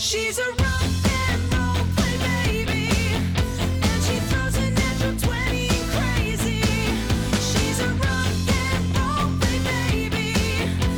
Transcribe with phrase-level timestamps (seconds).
[0.00, 6.62] She's a rock and roll play baby, and she throws a natural 20 crazy.
[7.36, 9.58] She's a rock and roll play
[10.08, 10.32] baby,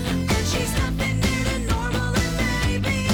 [0.06, 3.08] and she's nothing normal and maybe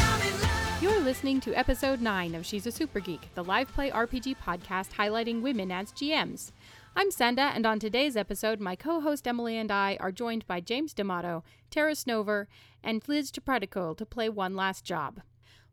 [0.00, 0.82] I'm in love.
[0.82, 4.92] You're listening to episode 9 of She's a Super Geek, the live play RPG podcast
[4.92, 6.52] highlighting women as GMs.
[6.98, 10.60] I'm Senda, and on today's episode, my co host Emily and I are joined by
[10.60, 12.46] James D'Amato, Tara Snover,
[12.86, 15.20] and Liz Chapratico to play one last job.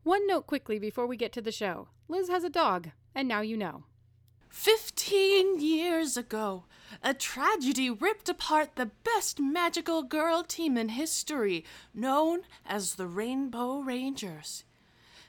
[0.02, 3.41] One note quickly before we get to the show Liz has a dog, and now
[3.41, 3.86] you know.
[4.49, 6.66] Fifteen years ago,
[7.02, 11.63] a tragedy ripped apart the best magical girl team in history,
[11.94, 14.64] known as the Rainbow Rangers.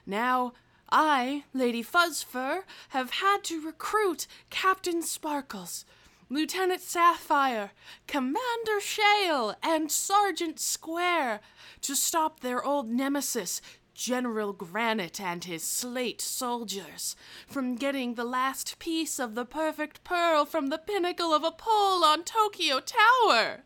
[0.05, 0.53] Now,
[0.91, 5.85] I, Lady Fuzzfur, have had to recruit Captain Sparkles,
[6.35, 7.71] Lieutenant Sapphire,
[8.07, 11.39] Commander Shale, and Sergeant Square
[11.79, 13.61] to stop their old nemesis,
[13.93, 17.15] General Granite and his slate soldiers,
[17.47, 22.03] from getting the last piece of the perfect pearl from the pinnacle of a pole
[22.03, 23.63] on Tokyo Tower.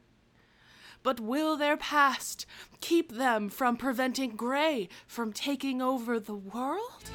[1.02, 2.46] But will their past
[2.82, 7.10] keep them from preventing Gray from taking over the world?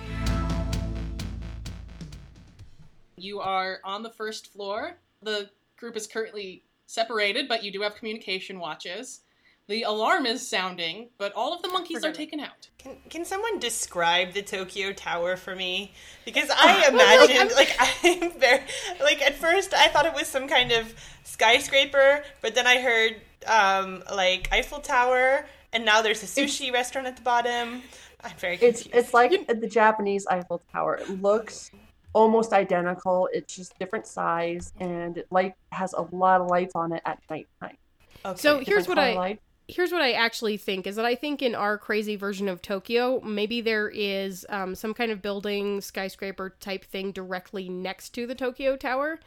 [3.16, 4.98] You are on the first floor.
[5.24, 9.20] The group is currently separated, but you do have communication watches.
[9.66, 12.68] The alarm is sounding, but all of the monkeys are taken out.
[12.76, 15.92] Can, can someone describe the Tokyo Tower for me?
[16.26, 18.60] Because I imagined, like, I'm very,
[19.00, 20.92] like, at first I thought it was some kind of
[21.24, 23.16] skyscraper, but then I heard,
[23.46, 27.80] um, like, Eiffel Tower, and now there's a sushi restaurant at the bottom.
[28.22, 28.94] I'm very It's confused.
[29.06, 30.96] it's like the Japanese Eiffel Tower.
[30.96, 31.70] It looks
[32.14, 33.28] almost identical.
[33.32, 37.18] It's just different size, and it light has a lot of lights on it at
[37.28, 37.76] nighttime.
[38.24, 38.40] Okay.
[38.40, 39.40] So here's what I light.
[39.68, 43.20] here's what I actually think is that I think in our crazy version of Tokyo,
[43.20, 48.34] maybe there is um, some kind of building skyscraper type thing directly next to the
[48.34, 49.20] Tokyo Tower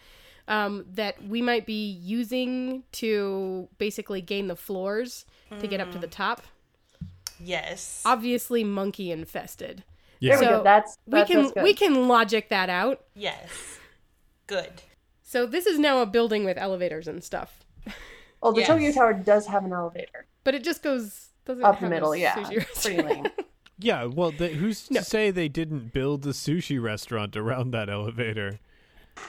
[0.47, 5.25] um, that we might be using to basically gain the floors
[5.59, 6.41] to get up to the top.
[7.39, 8.01] yes.
[8.05, 9.83] Obviously, monkey infested.
[10.21, 10.63] There we So go.
[10.63, 11.63] That's, We can that's good.
[11.63, 13.01] we can logic that out.
[13.15, 13.79] Yes.
[14.47, 14.81] Good.
[15.23, 17.65] So this is now a building with elevators and stuff,
[18.41, 18.67] Well, the Yes.
[18.67, 21.93] Tokyo Tower does have an elevator but it just goes doesn't up the have a
[21.93, 22.15] middle.
[22.15, 23.23] Yeah, sushi it's pretty restaurant.
[23.23, 23.31] lame.
[23.79, 25.01] Yeah, well, they, who's No.
[25.01, 28.59] to say they didn't build a sushi restaurant around that elevator?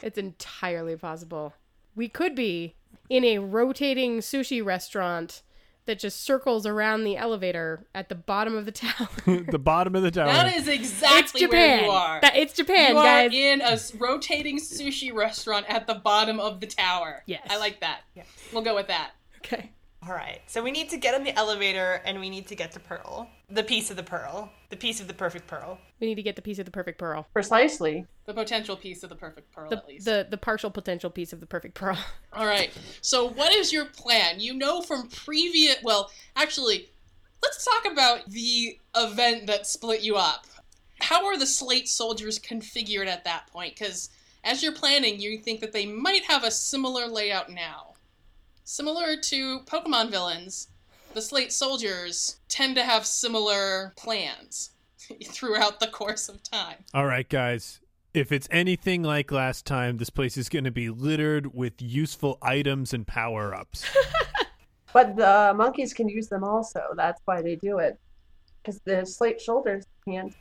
[0.03, 1.53] It's entirely possible.
[1.95, 2.75] We could be
[3.11, 5.43] in a rotating sushi restaurant
[5.89, 9.09] that just circles around the elevator at the bottom of the tower.
[9.51, 10.27] the bottom of the tower.
[10.27, 11.79] That is it's exactly Japan.
[11.79, 12.21] where you are.
[12.21, 16.67] That- it's Japan, you are in a rotating sushi restaurant at the bottom of the
[16.67, 17.23] tower.
[17.25, 17.41] Yes.
[17.49, 18.03] I like that.
[18.15, 18.27] Yes.
[18.53, 19.13] We'll go with that.
[19.39, 19.73] okay.
[20.07, 20.41] All right.
[20.47, 23.31] So we need to get on the elevator, and we need to get to Pearl.
[23.51, 24.51] The piece of the pearl.
[24.69, 25.79] The piece of the perfect pearl.
[26.01, 27.27] We need to get the piece of the perfect pearl.
[27.33, 28.05] Precisely.
[28.27, 30.05] The potential piece of the perfect pearl, The, at least.
[30.05, 31.99] the the partial potential piece of the perfect pearl.
[32.35, 32.71] All right.
[33.01, 34.41] So, what is your plan?
[34.41, 35.77] You know from previous.
[35.83, 36.91] Well, actually,
[37.43, 40.47] let's talk about the event that split you up.
[41.01, 43.77] How are the Slate soldiers configured at that point?
[43.79, 44.11] Because
[44.45, 47.95] as you're planning, you think that they might have a similar layout now.
[48.65, 50.69] Similar to Pokemon villains,
[51.19, 54.71] the Slate soldiers tend to have similar plans
[55.25, 56.77] throughout the course of time.
[56.95, 57.81] All right, guys.
[58.15, 62.39] If it's anything like last time, this place is going to be littered with useful
[62.41, 63.85] items and power ups.
[64.95, 66.81] But the monkeys can use them also.
[66.97, 67.99] That's why they do it.
[68.63, 70.35] Because the slate soldiers can't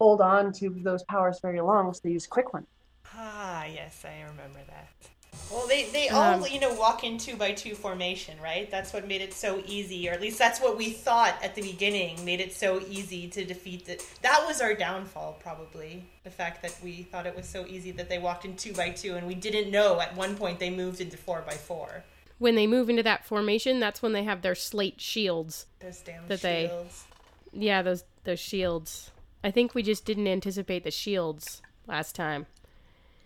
[0.00, 2.66] hold on to those powers very long, so they use quick ones.
[3.14, 5.10] Ah, yes, I remember that.
[5.50, 8.70] Well, they, they all, Um, you know, walk in two by two formation, right?
[8.70, 11.62] That's what made it so easy, or at least that's what we thought at the
[11.62, 14.06] beginning made it so easy to defeat it.
[14.22, 16.04] That was our downfall, probably.
[16.24, 18.90] The fact that we thought it was so easy that they walked in two by
[18.90, 22.04] two, and we didn't know at one point they moved into four by four.
[22.38, 25.66] when they move into that formation, that's when they have their slate shields.
[25.80, 27.04] Those damn That they- shields.
[27.52, 29.10] Yeah, those those shields.
[29.44, 32.46] I think we just didn't anticipate the shields last time.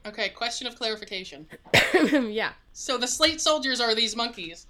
[0.06, 1.46] Okay, question of clarification.
[2.30, 2.52] yeah.
[2.72, 4.66] So the slate soldiers are these monkeys.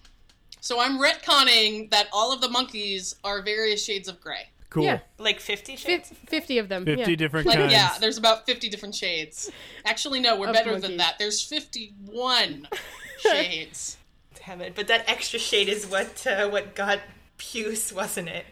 [0.60, 4.48] So I'm retconning that all of the monkeys are various shades of gray.
[4.70, 4.84] Cool.
[4.84, 5.00] Yeah.
[5.18, 6.12] Like 50 Fif- shades?
[6.26, 6.84] 50 of them.
[6.84, 7.16] 50 yeah.
[7.16, 7.72] different Like kinds.
[7.72, 9.50] yeah, there's about 50 different shades.
[9.84, 10.88] Actually no, we're Of better monkeys.
[10.88, 11.18] than that.
[11.18, 12.68] There's 51
[13.18, 13.96] shades.
[14.44, 14.74] Damn it.
[14.74, 17.00] But that extra shade is what uh, what got
[17.38, 18.46] Puce, wasn't it?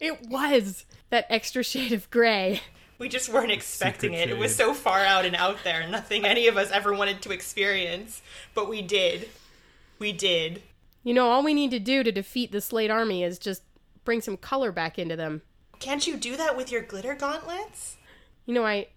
[0.00, 2.62] It was that extra shade of gray.
[2.98, 4.32] We just weren't expecting Secret it.
[4.32, 5.88] It was so far out and out there.
[5.88, 8.22] Nothing any of us ever wanted to experience.
[8.54, 9.28] But we did.
[9.98, 10.62] We did.
[11.04, 13.62] You know, all we need to do to defeat the Slate army is just
[14.04, 15.42] bring some color back into them.
[15.78, 17.96] Can't you do that with your glitter gauntlets?
[18.46, 18.88] You know, I,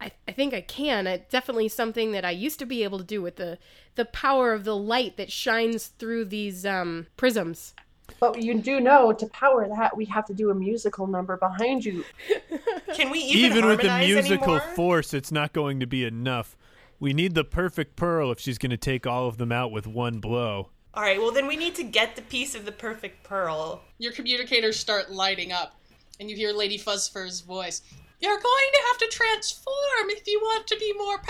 [0.00, 1.06] I, I think I can.
[1.06, 3.58] It's definitely something that I used to be able to do with the
[3.94, 7.74] the power of the light that shines through these um, prisms.
[8.20, 11.84] But you do know to power that we have to do a musical number behind
[11.84, 12.04] you.
[12.94, 14.74] Can we even, Even with the musical anymore?
[14.74, 16.56] force, it's not going to be enough.
[17.00, 19.86] We need the perfect pearl if she's going to take all of them out with
[19.86, 20.70] one blow.
[20.94, 23.82] All right, well then we need to get the piece of the perfect pearl.
[23.98, 25.76] Your communicators start lighting up,
[26.18, 27.82] and you hear Lady Fuzzfur's voice.
[28.20, 31.20] You're going to have to transform if you want to be more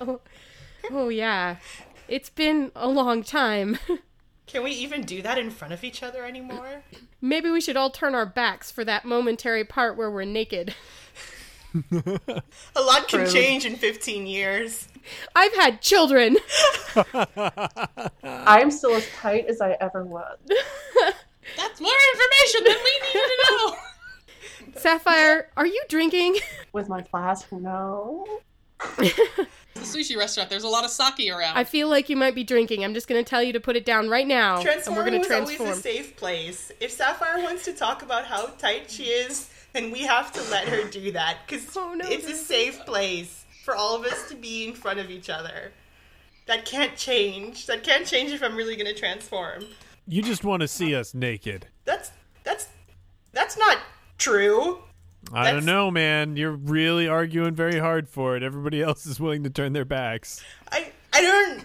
[0.00, 0.20] powerful.
[0.90, 1.56] Oh yeah,
[2.06, 3.78] it's been a long time.
[4.46, 6.82] Can we even do that in front of each other anymore?
[7.20, 10.74] Maybe we should all turn our backs for that momentary part where we're naked.
[11.92, 14.88] A lot can change in 15 years.
[15.34, 16.36] I've had children.
[18.22, 20.38] I am still as tight as I ever was.
[21.56, 23.76] That's more information than we needed to know.
[24.80, 26.36] Sapphire, are you drinking?
[26.72, 28.26] With my flask, no.
[29.78, 30.50] The sushi restaurant.
[30.50, 31.56] There's a lot of sake around.
[31.56, 32.84] I feel like you might be drinking.
[32.84, 35.18] I'm just gonna tell you to put it down right now, and Transform we're gonna
[35.18, 35.68] was transform.
[35.68, 36.72] always a safe place.
[36.80, 40.68] If Sapphire wants to talk about how tight she is, then we have to let
[40.68, 44.34] her do that because Oh, no, it's a safe place for all of us to
[44.34, 45.72] be in front of each other.
[46.46, 47.66] That can't change.
[47.66, 49.64] That can't change if I'm really going to transform.
[50.06, 51.66] You just want to see us naked.
[51.84, 52.12] That's
[52.44, 52.68] that's
[53.32, 53.78] that's not
[54.18, 54.78] true.
[55.32, 56.36] I That's- don't know, man.
[56.36, 58.42] You're really arguing very hard for it.
[58.42, 60.42] Everybody else is willing to turn their backs.
[60.70, 61.64] I I don't.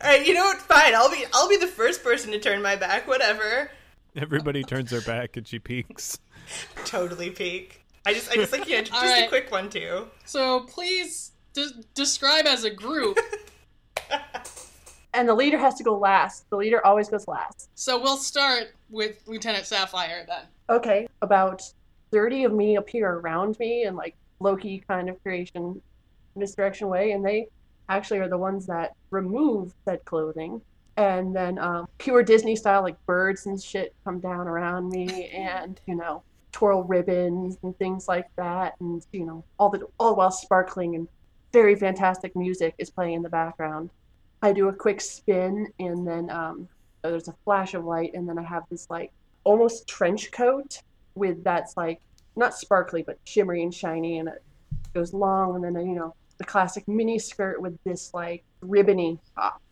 [0.00, 0.58] Uh, you know what?
[0.58, 0.94] Fine.
[0.94, 3.06] I'll be I'll be the first person to turn my back.
[3.06, 3.70] Whatever.
[4.16, 6.18] Everybody turns their back and she peeks.
[6.84, 7.84] Totally peak.
[8.06, 10.06] I just I just like yeah, just All a quick one too.
[10.24, 13.18] so please de- describe as a group.
[15.12, 16.48] And the leader has to go last.
[16.50, 17.68] The leader always goes last.
[17.74, 20.42] so we'll start with Lieutenant Sapphire then.
[20.68, 21.62] Okay, about
[22.10, 25.80] 30 of me appear around me in like Loki kind of creation
[26.36, 27.48] misdirection way, and they
[27.88, 30.60] actually are the ones that remove said clothing.
[30.96, 35.80] And then um, pure Disney style, like birds and shit come down around me, and
[35.86, 36.22] you know,
[36.52, 41.08] twirl ribbons and things like that, and you know, all the all while sparkling and
[41.52, 43.90] very fantastic music is playing in the background.
[44.42, 46.68] I do a quick spin, and then um,
[47.02, 49.12] there's a flash of light, and then I have this like
[49.44, 50.82] almost trench coat
[51.20, 52.00] with that's like
[52.34, 54.42] not sparkly but shimmery and shiny, and it
[54.94, 59.62] goes long, and then you know the classic mini skirt with this like ribbony top,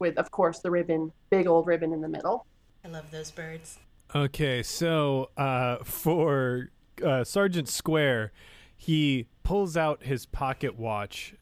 [0.00, 2.46] with of course the ribbon, big old ribbon in the middle.
[2.84, 3.78] I love those birds.
[4.14, 6.70] Okay, so uh, for
[7.04, 8.32] uh, Sergeant Square,
[8.76, 11.34] he pulls out his pocket watch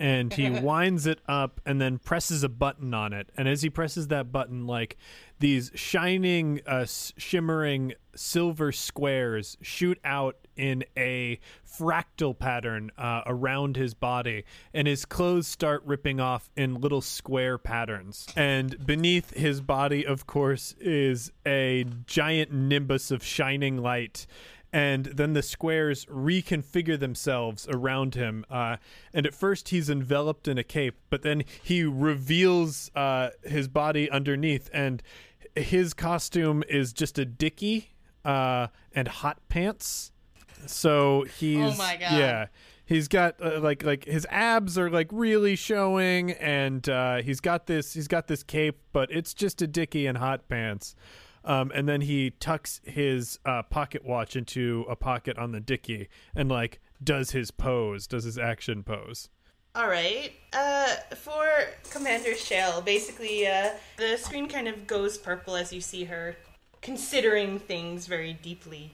[0.00, 3.30] and he winds it up and then presses a button on it.
[3.36, 4.96] And as he presses that button, like
[5.38, 11.38] these shining, uh, s- shimmering silver squares shoot out in a
[11.78, 14.44] fractal pattern uh, around his body,
[14.74, 18.26] and his clothes start ripping off in little square patterns.
[18.36, 24.26] And beneath his body, of course, is a giant nimbus of shining light
[24.72, 28.44] and then the squares reconfigure themselves around him.
[28.50, 28.76] Uh,
[29.12, 34.10] and at first, he's enveloped in a cape, but then he reveals uh, his body
[34.10, 35.02] underneath, and
[35.56, 37.90] his costume is just a dicky
[38.24, 40.12] uh, and hot pants.
[40.66, 42.18] So he's Oh my God.
[42.18, 42.46] yeah.
[42.84, 47.66] He's got uh, like like his abs are like really showing, and uh, he's got
[47.66, 50.96] this he's got this cape, but it's just a dicky and hot pants.
[51.44, 56.08] Um, and then he tucks his uh, pocket watch into a pocket on the dicky
[56.34, 59.30] and like does his pose, does his action pose.
[59.74, 60.32] All right.
[60.52, 61.46] Uh, for
[61.90, 66.36] Commander Shell, basically, uh, the screen kind of goes purple as you see her
[66.82, 68.92] considering things very deeply,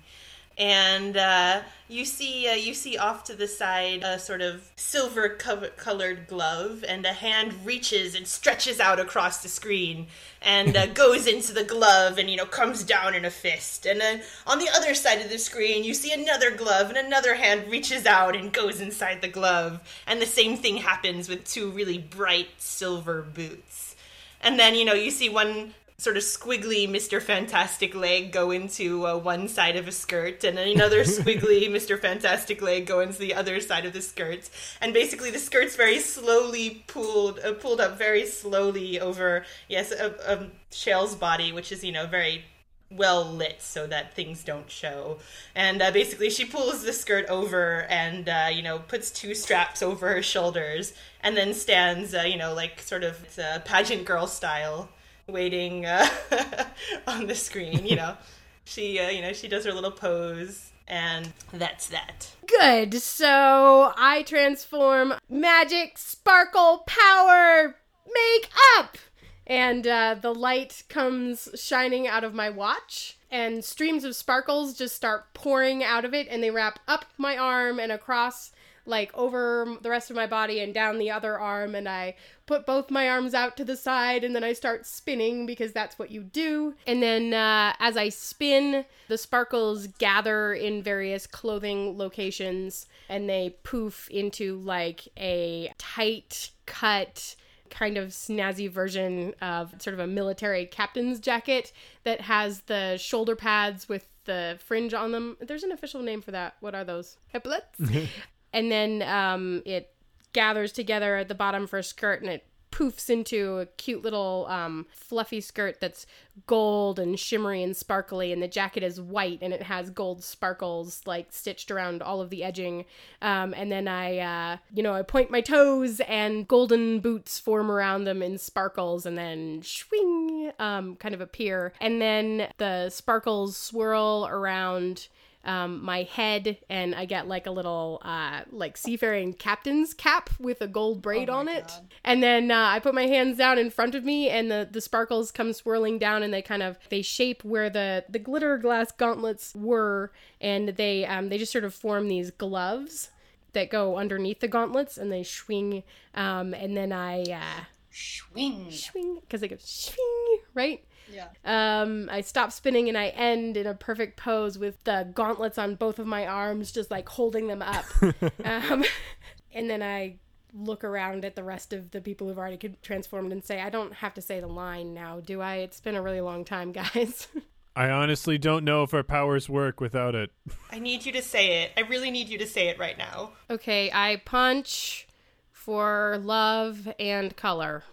[0.58, 5.28] and uh, you see uh, you see off to the side a sort of silver
[5.28, 10.06] co- colored glove, and a hand reaches and stretches out across the screen
[10.40, 14.00] and uh, goes into the glove, and you know comes down in a fist, and
[14.00, 17.70] then on the other side of the screen you see another glove, and another hand
[17.70, 21.98] reaches out and goes inside the glove, and the same thing happens with two really
[21.98, 23.94] bright silver boots.
[24.40, 27.22] And then, you know, you see one sort of squiggly Mr.
[27.22, 31.98] Fantastic leg go into uh, one side of a skirt, and another squiggly Mr.
[31.98, 34.48] Fantastic leg go into the other side of the skirt.
[34.80, 40.50] And basically, the skirt's very slowly pulled uh, pulled up very slowly over, yes, a,
[40.70, 42.44] Shell's body, which is, you know, very
[42.90, 45.18] well lit so that things don't show.
[45.54, 49.82] And uh, basically, she pulls the skirt over and, uh, you know, puts two straps
[49.82, 54.26] over her shoulders and then stands, uh, you know, like sort of uh, pageant girl
[54.26, 54.88] style,
[55.28, 56.06] waiting uh,
[57.06, 58.16] on the screen, you know.
[58.68, 62.34] She, uh, you know, she does her little pose, and that's that.
[62.48, 62.94] Good.
[62.94, 67.76] So I transform magic, sparkle, power,
[68.12, 68.98] make up.
[69.46, 74.96] And uh, the light comes shining out of my watch, and streams of sparkles just
[74.96, 78.50] start pouring out of it, and they wrap up my arm and across,
[78.86, 81.74] like over the rest of my body and down the other arm.
[81.74, 82.14] And I
[82.46, 85.98] put both my arms out to the side, and then I start spinning because that's
[85.98, 86.74] what you do.
[86.86, 93.56] And then uh, as I spin, the sparkles gather in various clothing locations, and they
[93.62, 97.36] poof into like a tight cut
[97.68, 101.72] kind of snazzy version of sort of a military captain's jacket
[102.04, 105.36] that has the shoulder pads with the fringe on them.
[105.40, 106.56] There's an official name for that.
[106.60, 107.16] What are those?
[107.34, 107.80] Epaulets?
[108.52, 109.92] and then um, it
[110.32, 114.46] gathers together at the bottom for a skirt and it poofs into a cute little
[114.50, 116.06] um, fluffy skirt that's
[116.46, 118.32] gold and shimmery and sparkly.
[118.32, 122.28] And the jacket is white and it has gold sparkles like stitched around all of
[122.28, 122.84] the edging.
[123.22, 127.70] Um, and then i uh, you know i point my toes and golden boots form
[127.70, 131.72] around them in sparkles and then swing um, kind of appear.
[131.80, 135.08] And then the sparkles swirl around
[135.46, 140.60] um, my head and I get like a little uh, like seafaring captain's cap with
[140.60, 141.72] a gold braid on it.
[142.04, 144.80] And then uh, I put my hands down in front of me and the, the
[144.80, 148.90] sparkles come swirling down and they kind of they shape where the, the glitter glass
[148.90, 153.10] gauntlets were and they um, they just sort of form these gloves
[153.52, 155.84] that go underneath the gauntlets and they swing
[156.14, 158.70] um, and then I uh, Swing.
[158.70, 161.28] swing because they go swing right Yeah.
[161.44, 165.74] um, I stop spinning and I end in a perfect pose with the gauntlets on
[165.76, 167.84] both of my arms, just like holding them up.
[168.44, 168.84] um,
[169.54, 170.16] and then I
[170.52, 173.92] look around at the rest of the people who've already transformed and say, I don't
[173.94, 175.56] have to say the line now, do I?
[175.56, 177.28] It's been a really long time, guys.
[177.74, 180.30] I honestly don't know if our powers work without it.
[180.72, 181.72] I need you to say it.
[181.76, 183.32] I really need you to say it right now.
[183.50, 185.06] okay, I punch
[185.52, 187.84] for love and color.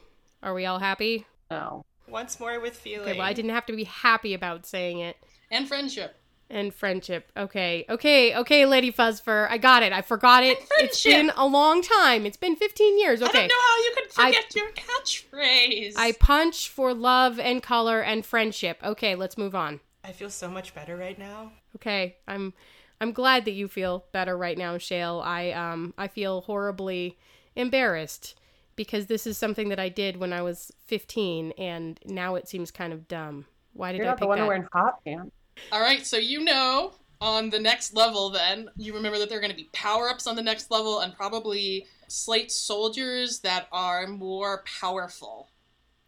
[0.41, 1.25] Are we all happy?
[1.51, 1.85] No.
[2.07, 3.07] Once more with feeling.
[3.09, 5.17] Okay, well, I didn't have to be happy about saying it.
[5.49, 6.15] And friendship.
[6.49, 7.31] And friendship.
[7.35, 9.47] Okay, okay, okay, Lady Fuzzfur.
[9.49, 9.91] I got it.
[9.93, 10.57] I forgot it.
[10.77, 12.25] It's been a long time.
[12.25, 13.21] It's been 15 years.
[13.21, 13.45] Okay.
[13.45, 15.93] I don't know how you could I- forget your catchphrase.
[15.95, 18.79] I punch for love and color and friendship.
[18.83, 19.79] Okay, let's move on.
[20.03, 21.53] I feel so much better right now.
[21.77, 22.53] Okay, I'm
[23.01, 25.21] I'm glad that you feel better right now, Shale.
[25.25, 27.17] I um I feel horribly
[27.55, 28.35] embarrassed
[28.75, 32.71] because this is something that I did when I was 15 and now it seems
[32.71, 33.45] kind of dumb.
[33.73, 34.47] Why did You're I not the one that?
[34.47, 35.31] wearing hot pants.
[35.71, 39.41] All right, so you know on the next level, then you remember that there are
[39.41, 44.07] going to be power ups on the next level, and probably slate soldiers that are
[44.07, 45.49] more powerful.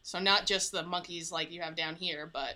[0.04, 2.56] So not just the monkeys like you have down here, but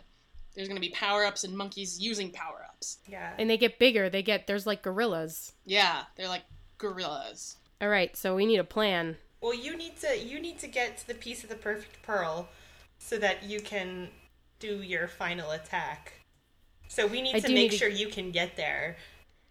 [0.54, 2.98] there's going to be power ups and monkeys using power ups.
[3.08, 3.34] Yeah.
[3.38, 4.10] And they get bigger.
[4.10, 5.54] They get there's like gorillas.
[5.66, 6.44] Yeah, they're like
[6.78, 7.56] gorillas.
[7.82, 9.16] All right, so we need a plan.
[9.42, 12.50] Well, you need to you need to get to the piece of the perfect pearl
[12.98, 14.10] so that you can
[14.60, 16.14] do your final attack.
[16.88, 18.98] So we need I to make need to- sure you can get there,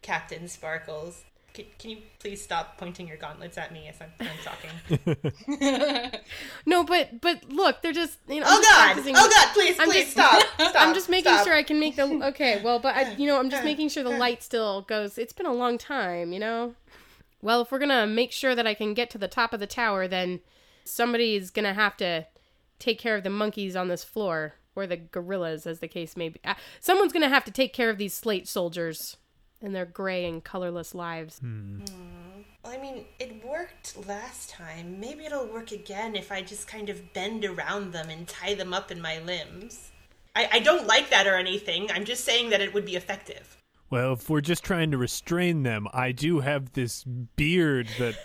[0.02, 1.24] Captain Sparkles.
[1.54, 6.12] Can, can you please stop pointing your gauntlets at me as I'm, I'm talking?
[6.66, 8.46] No, but but look, they're just you know.
[8.48, 8.84] oh I'm just God!
[8.84, 9.54] practicing- Oh God!
[9.54, 10.42] Please, I'm please just- stop!
[10.58, 10.74] Stop!
[10.76, 11.44] I'm just making stop.
[11.46, 12.60] sure I can make the okay.
[12.62, 15.16] Well, but I, you know, I'm just making sure the light still goes.
[15.16, 16.74] It's been a long time, you know.
[17.40, 19.66] Well, if we're gonna make sure that I can get to the top of the
[19.66, 20.40] tower, then
[20.84, 22.26] somebody's gonna have to
[22.78, 26.28] take care of the monkeys on this floor, or the gorillas, as the case may
[26.28, 26.40] be.
[26.44, 29.16] Uh, someone's gonna have to take care of these slate soldiers
[29.60, 31.40] and their gray and colorless lives.
[31.42, 35.00] Well, I mean, it worked last time.
[35.00, 38.72] Maybe it'll work again if I just kind of bend around them and tie them
[38.72, 39.90] up in my limbs.
[40.36, 41.90] I, I don't like that or anything.
[41.90, 43.56] I'm just saying that it would be effective.
[43.90, 48.16] Well, if we're just trying to restrain them, I do have this beard that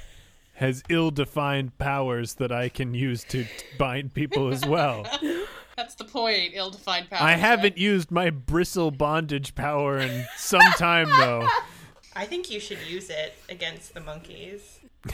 [0.55, 5.05] has ill defined powers that I can use to t- bind people as well.
[5.77, 6.51] That's the point.
[6.53, 7.21] Ill-defined powers.
[7.21, 11.47] I haven't used my bristle bondage power in some time, though.
[12.15, 14.79] I think you should use it against the monkeys.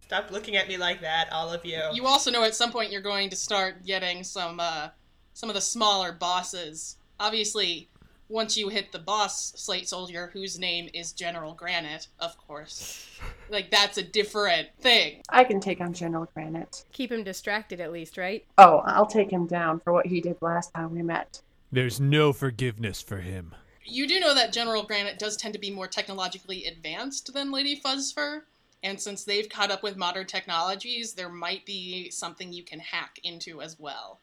[0.00, 1.80] Stop looking at me like that, all of you.
[1.92, 4.88] You also know at some point you're going to start getting some uh,
[5.34, 6.96] some of the smaller bosses.
[7.20, 7.88] Obviously,
[8.28, 13.06] once you hit the boss slate soldier, whose name is General Granite, of course,
[13.50, 15.22] like that's a different thing.
[15.28, 16.84] I can take on General Granite.
[16.92, 18.44] Keep him distracted, at least, right?
[18.58, 21.42] Oh, I'll take him down for what he did last time we met.
[21.70, 23.54] There's no forgiveness for him.
[23.84, 27.78] You do know that General Granite does tend to be more technologically advanced than Lady
[27.78, 28.42] Fuzzfur,
[28.82, 33.18] and since they've caught up with modern technologies, there might be something you can hack
[33.22, 34.20] into as well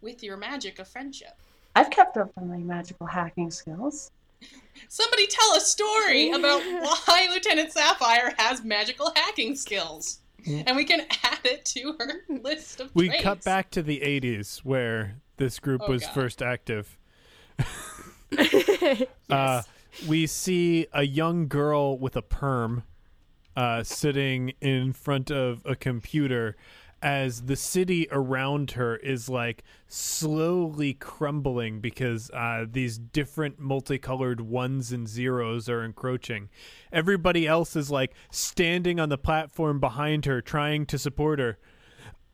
[0.00, 1.36] with your magic of friendship.
[1.74, 4.10] I've kept up on my magical hacking skills.
[4.88, 10.20] Somebody tell a story about why Lieutenant Sapphire has magical hacking skills.
[10.46, 13.22] And we can add it to her list of We traits.
[13.22, 16.12] cut back to the 80s where this group Oh, was God.
[16.14, 16.98] first active.
[19.30, 19.62] uh,
[20.06, 22.82] we see a young girl with a perm
[23.56, 26.56] uh, sitting in front of a computer
[27.02, 34.92] as the city around her is like slowly crumbling because uh, these different multicolored ones
[34.92, 36.48] and zeros are encroaching.
[36.92, 41.58] Everybody else is like standing on the platform behind her, trying to support her.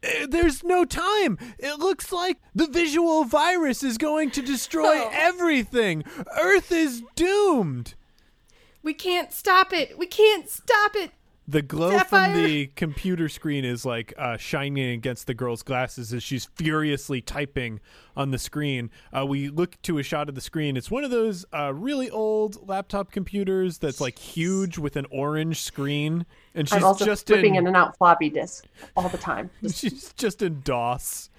[0.02, 1.38] Uh, There's no time.
[1.58, 6.04] It looks like the visual virus is going to destroy everything.
[6.40, 7.94] Earth is doomed.
[8.82, 9.98] We can't stop it.
[9.98, 11.12] We can't stop it.
[11.50, 12.32] The glow Sapphire.
[12.32, 17.20] from the computer screen is like uh, shining against the girl's glasses as she's furiously
[17.20, 17.80] typing
[18.16, 18.88] on the screen.
[19.12, 20.76] Uh, we look to a shot of the screen.
[20.76, 25.60] It's one of those uh, really old laptop computers that's like huge with an orange
[25.60, 29.18] screen, and she's I'm also just flipping in, in and out floppy disk all the
[29.18, 29.50] time.
[29.72, 31.30] She's just in DOS.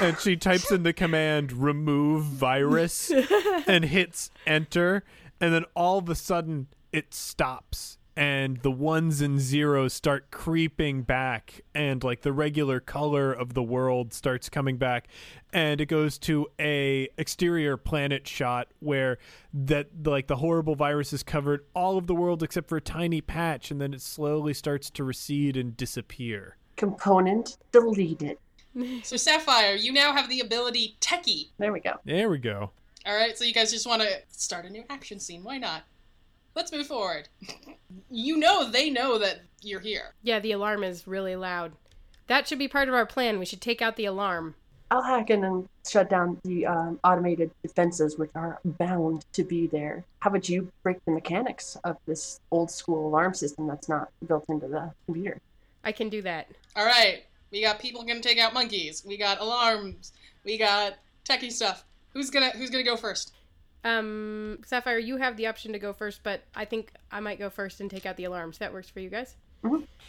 [0.00, 3.10] and she types in the command remove virus
[3.66, 5.04] and hits enter
[5.40, 11.02] and then all of a sudden it stops and the ones and zeros start creeping
[11.02, 15.06] back and like the regular color of the world starts coming back
[15.52, 19.18] and it goes to a exterior planet shot where
[19.52, 23.20] that like the horrible virus has covered all of the world except for a tiny
[23.20, 28.38] patch and then it slowly starts to recede and disappear component deleted.
[29.04, 31.48] So Sapphire, you now have the ability Techie.
[31.56, 31.94] There we go.
[32.04, 32.72] there we go
[33.06, 35.42] All right, so you guys just want to start a new action scene.
[35.42, 35.84] Why not?
[36.56, 37.28] Let's move forward.
[38.10, 40.14] you know they know that you're here.
[40.22, 41.72] Yeah, the alarm is really loud.
[42.28, 43.38] That should be part of our plan.
[43.38, 44.54] We should take out the alarm.
[44.90, 49.66] I'll hack in and shut down the um, automated defenses, which are bound to be
[49.66, 50.04] there.
[50.20, 54.44] How about you break the mechanics of this old school alarm system that's not built
[54.48, 55.40] into the computer?
[55.84, 56.48] I can do that.
[56.74, 59.04] All right, we got people gonna take out monkeys.
[59.04, 60.12] We got alarms.
[60.44, 60.94] We got
[61.28, 61.84] techie stuff.
[62.14, 63.34] Who's gonna Who's gonna go first?
[63.86, 67.48] Um, Sapphire, you have the option to go first, but I think I might go
[67.48, 68.58] first and take out the alarms.
[68.58, 69.36] That works for you guys?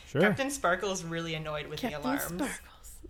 [0.07, 2.23] sure Captain Sparkle's really annoyed with the alarms.
[2.23, 2.49] Sparkles.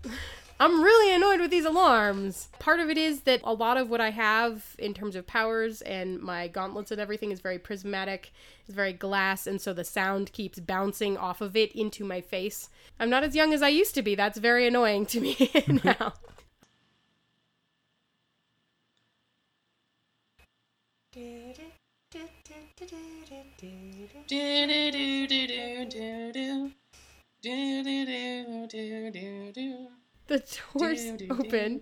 [0.59, 2.49] I'm really annoyed with these alarms.
[2.59, 5.81] Part of it is that a lot of what I have in terms of powers
[5.83, 8.33] and my gauntlets and everything is very prismatic,
[8.65, 12.69] it's very glass, and so the sound keeps bouncing off of it into my face.
[12.99, 14.15] I'm not as young as I used to be.
[14.15, 15.51] That's very annoying to me
[15.83, 16.13] now.
[30.27, 31.01] The door's
[31.31, 31.79] open.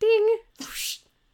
[0.00, 0.38] Ding!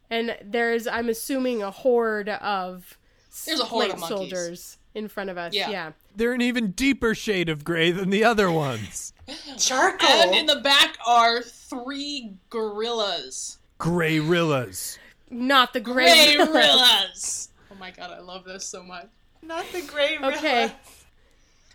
[0.09, 2.97] And there's, I'm assuming, a horde of
[3.45, 5.53] There's a horde of soldiers in front of us.
[5.53, 5.69] Yeah.
[5.69, 5.91] yeah.
[6.13, 9.13] they're an even deeper shade of gray than the other ones
[9.57, 10.09] Charcoal.
[10.09, 13.57] And in the back are three gorillas.
[13.81, 14.99] Gray rillas
[15.31, 16.35] Not the gray.
[16.35, 17.49] Gray gorillas.
[17.71, 19.07] Oh my god, I love this so much.
[19.41, 20.71] Not the gray Okay.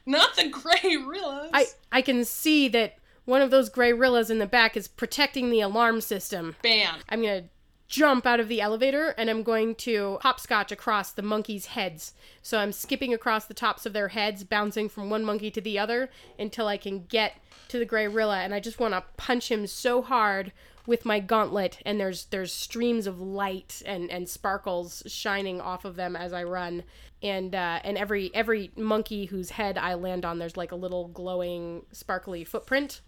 [0.06, 1.50] Not the gray gorillas.
[1.52, 5.50] I I can see that one of those gray rillas in the back is protecting
[5.50, 6.54] the alarm system.
[6.62, 6.94] Bam.
[7.08, 7.44] I'm gonna
[7.88, 12.14] jump out of the elevator and I'm going to hopscotch across the monkeys' heads.
[12.40, 15.78] So I'm skipping across the tops of their heads, bouncing from one monkey to the
[15.78, 17.34] other until I can get
[17.68, 20.52] to the gray rilla and I just want to punch him so hard
[20.86, 25.96] with my gauntlet and there's there's streams of light and and sparkles shining off of
[25.96, 26.84] them as I run.
[27.22, 31.08] And uh, and every every monkey whose head I land on there's like a little
[31.08, 33.00] glowing sparkly footprint.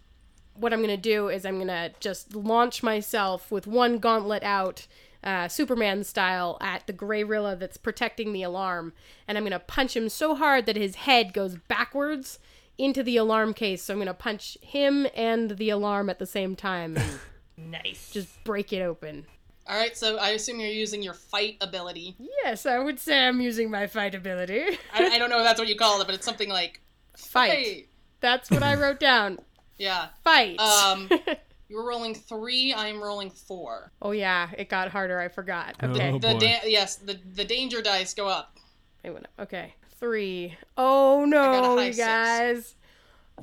[0.55, 4.87] What I'm gonna do is I'm gonna just launch myself with one gauntlet out,
[5.23, 8.93] uh, Superman style, at the gray Rilla that's protecting the alarm,
[9.27, 12.39] and I'm gonna punch him so hard that his head goes backwards
[12.79, 13.83] into the alarm case.
[13.83, 16.97] So I'm gonna punch him and the alarm at the same time
[17.69, 18.11] Nice.
[18.11, 19.25] just break it open.
[19.67, 22.15] All right, so I assume you're using your fight ability.
[22.43, 24.63] Yes, I would say I'm using my fight ability.
[24.93, 26.81] I, I don't know if that's what you call it, but it's something like
[27.15, 27.51] fight.
[27.51, 27.87] fight.
[28.21, 29.39] That's what I wrote down.
[29.77, 30.07] Yeah.
[30.25, 30.59] Fight.
[30.59, 31.09] Um,
[31.69, 32.73] you were rolling three.
[32.73, 33.93] I'm rolling four.
[34.01, 35.17] oh yeah, it got harder.
[35.21, 35.77] I forgot.
[35.81, 36.11] Oh, Okay.
[36.11, 36.37] The boy.
[36.39, 38.57] da- yes, the the danger dice go up.
[39.05, 39.31] It went up.
[39.47, 39.73] Okay.
[39.97, 40.57] Three.
[40.77, 42.05] Oh no, high you six.
[42.05, 42.75] guys.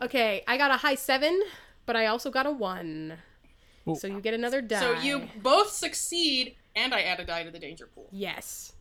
[0.02, 1.40] Okay, I got a high seven,
[1.86, 3.14] but I also got a one.
[3.86, 3.94] Oh.
[3.94, 4.80] So you get another die.
[4.80, 8.08] So you both succeed, and I add a die to the danger pool.
[8.10, 8.72] Yes.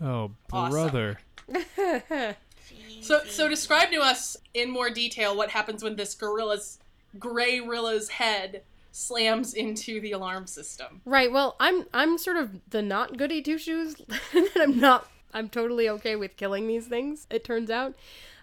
[0.00, 0.70] oh Awesome.
[0.70, 1.18] brother
[3.00, 6.78] So so describe to us in more detail what happens when this gorilla's
[7.18, 11.02] Gray Rilla's head slams into the alarm system.
[11.04, 11.30] Right.
[11.30, 13.96] Well, I'm I'm sort of the not goody two shoes.
[14.56, 15.08] I'm not.
[15.34, 17.26] I'm totally okay with killing these things.
[17.30, 17.94] It turns out.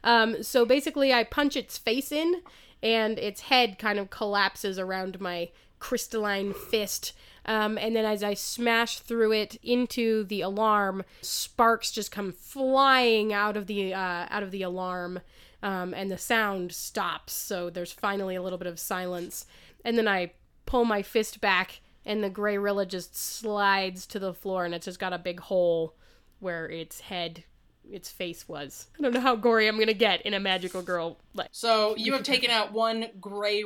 [0.03, 2.41] Um, so basically, I punch its face in,
[2.83, 5.49] and its head kind of collapses around my
[5.83, 7.11] crystalline fist.
[7.45, 13.33] Um, and then as I smash through it into the alarm, sparks just come flying
[13.33, 15.19] out of the uh, out of the alarm,
[15.61, 17.33] um, and the sound stops.
[17.33, 19.45] So there's finally a little bit of silence.
[19.83, 20.31] And then I
[20.65, 24.85] pull my fist back, and the gray Rilla just slides to the floor, and it's
[24.85, 25.97] just got a big hole
[26.39, 27.43] where its head,
[27.91, 28.87] its face was.
[28.97, 32.13] I don't know how gory I'm gonna get in a magical girl like So you
[32.13, 33.65] have taken out one Gray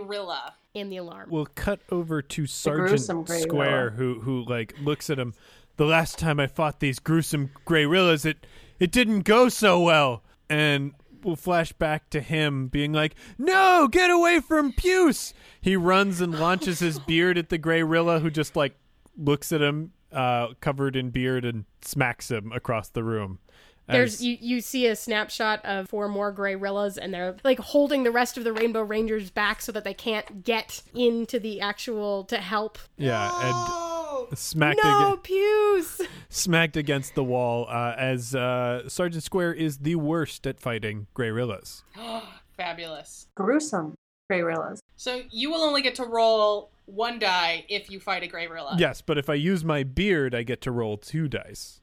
[0.78, 0.82] Rilla.
[0.82, 1.30] in the alarm.
[1.30, 5.34] We'll cut over to Sergeant Square, who who like looks at him.
[5.78, 8.46] The last time I fought these gruesome Grey Rillas, it
[8.80, 14.10] it didn't go so well, and we'll flash back to him being like, "No, get
[14.10, 18.56] away from Puce!" He runs and launches his beard at the Grey Rilla, who just
[18.56, 18.76] like
[19.18, 23.40] looks at him, uh, covered in beard, and smacks him across the room.
[23.90, 27.60] There's As- you, you see a snapshot of four more gray Rillas, and they're like
[27.60, 31.62] holding the rest of the Rainbow Rangers back so that they can't get into the
[31.62, 32.78] actual to help.
[32.98, 35.18] yeah, Oh, and smacked no, again.
[35.24, 36.02] Puce.
[36.30, 41.30] smacked against the wall uh, as uh, Sergeant Square is the worst at fighting Grey
[41.30, 41.84] Rillas.
[42.58, 43.28] Fabulous.
[43.36, 43.96] Gruesome
[44.30, 44.80] Grey Rillas.
[44.96, 48.76] So you will only get to roll one die if you fight a Grey Rilla.
[48.80, 51.80] Yes, but if I use my beard, I get to roll two dice.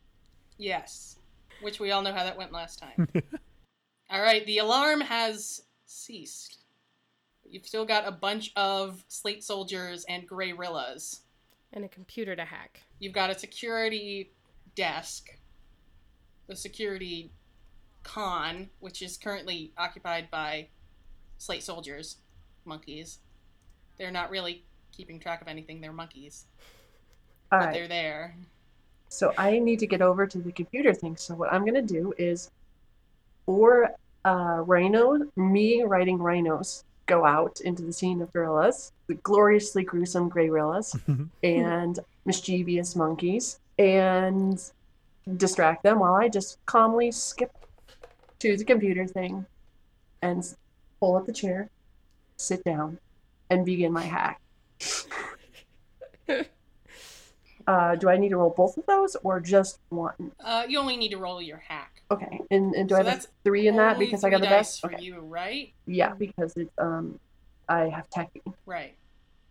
[0.59, 1.17] Yes.
[1.65, 3.09] Which we all know how that went last time.
[4.11, 6.59] all right, the alarm has ceased.
[7.49, 11.21] You've still got a bunch of slate soldiers and Grey Rillas.
[11.73, 12.81] And a computer to hack.
[12.99, 14.33] You've got a security
[14.75, 15.39] desk,
[16.47, 17.33] the security
[18.03, 20.69] con, which is currently occupied by
[21.39, 22.19] slate soldiers,
[22.65, 23.19] monkeys.
[23.99, 26.45] They're not really keeping track of anything, they're monkeys,
[27.51, 27.75] All but right.
[27.75, 28.37] they're there.
[29.15, 31.17] So I need to get over to the computer thing.
[31.17, 32.51] So what I'm gonna do is,
[33.47, 39.85] for uh, Rhino, me riding rhinos, go out into the scene of gorillas, the gloriously
[39.85, 40.97] gruesome gray gorillas,
[41.45, 44.61] and mischievous monkeys, and
[45.37, 47.53] distract them while I just calmly skip
[48.41, 49.47] to the computer thing,
[50.23, 50.45] and
[50.99, 51.71] pull up the chair,
[52.37, 52.99] sit down,
[53.49, 54.41] and begin my hack.
[57.67, 60.33] Uh, do I need to roll both of those or just one?
[60.43, 62.03] Uh, you only need to roll your hack.
[62.11, 64.41] Okay, and, and do So I have a that's three in that because I got
[64.41, 64.81] the best?
[64.83, 65.73] for Okay, you, right?
[65.87, 67.19] yeah, because it's um,
[67.69, 68.43] I have techie.
[68.67, 68.95] Right.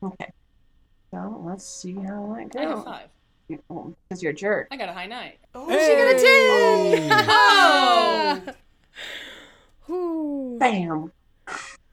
[0.04, 0.32] Okay,
[1.12, 2.84] so let's see how that I got goes.
[2.86, 3.10] five.
[3.47, 4.67] Because you're a jerk.
[4.71, 5.39] I got a high night.
[5.54, 6.19] oh, She got a
[8.39, 8.54] 10!
[9.89, 9.93] Oh!
[9.93, 10.58] Ooh.
[10.60, 11.12] Bam.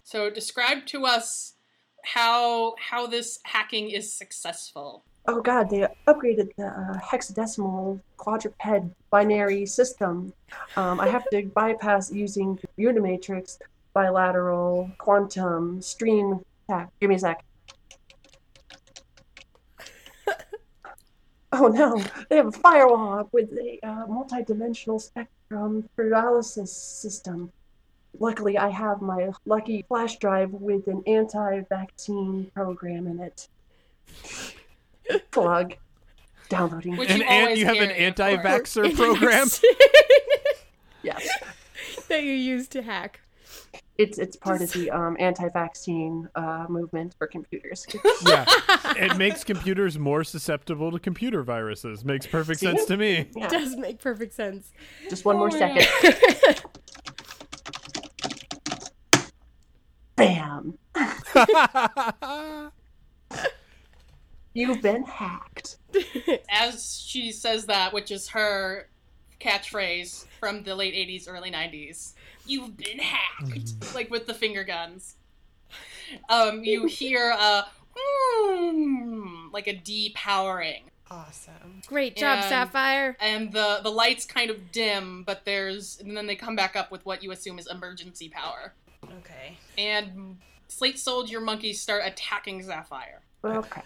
[0.04, 1.54] So describe to us
[2.04, 5.04] how how this hacking is successful.
[5.26, 8.60] Oh god, they upgraded the uh, hexadecimal quadruped
[9.10, 10.32] binary system.
[10.76, 13.58] Um, I have to bypass using Unimatrix,
[13.92, 16.90] bilateral, quantum, stream attack.
[17.00, 17.44] Give me a sec.
[21.52, 27.50] Oh no, they have a firewall with a uh, multi-dimensional spectrum paralysis system.
[28.20, 33.48] Luckily, I have my lucky flash drive with an anti-vaccine program in it.
[35.30, 35.74] Plug.
[36.48, 36.96] Downloading.
[36.96, 39.46] Which And, you and you have an carry, of anti-vaxxer program.
[41.02, 41.28] Yes.
[42.08, 43.20] that you use to hack.
[43.98, 47.86] It's it's part of the um, anti-vaccine uh, movement for computers.
[48.26, 48.46] yeah,
[48.96, 52.02] it makes computers more susceptible to computer viruses.
[52.04, 53.28] Makes perfect sense to me.
[53.36, 53.48] Yeah.
[53.48, 54.72] Does make perfect sense.
[55.10, 55.86] Just one more Oh, second.
[60.16, 60.78] Bam.
[64.52, 65.76] You've been hacked.
[66.50, 68.88] As she says that, which is her
[69.40, 72.14] catchphrase from the late 80s, early 90s.
[72.46, 73.94] You've been hacked.
[73.94, 75.16] like with the finger guns.
[76.28, 80.82] Um, you hear a "Hmm," like a depowering.
[81.10, 81.82] awesome.
[81.86, 83.16] Great job, And- Sapphire.
[83.20, 86.90] And the, the lights kind of dim, but there's and then they come back up
[86.90, 88.74] with what you assume is emergency power.
[89.04, 89.56] Okay.
[89.78, 93.22] And Slate Soldier monkeys start attacking Sapphire.
[93.44, 93.82] Okay.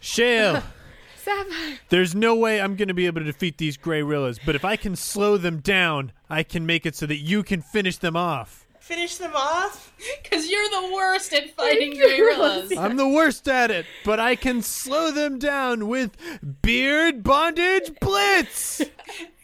[0.00, 0.62] Shale,
[1.16, 1.78] Sapphire.
[1.90, 4.64] there's no way I'm going to be able to defeat these Grey Rillas, but if
[4.64, 8.16] I can slow them down, I can make it so that you can finish them
[8.16, 8.66] off.
[8.80, 9.88] Finish them off.
[10.22, 12.72] Because you're the worst at fighting gorillas.
[12.74, 16.16] I'm the worst at it, but I can slow them down with
[16.62, 18.80] Beard Bondage Blitz.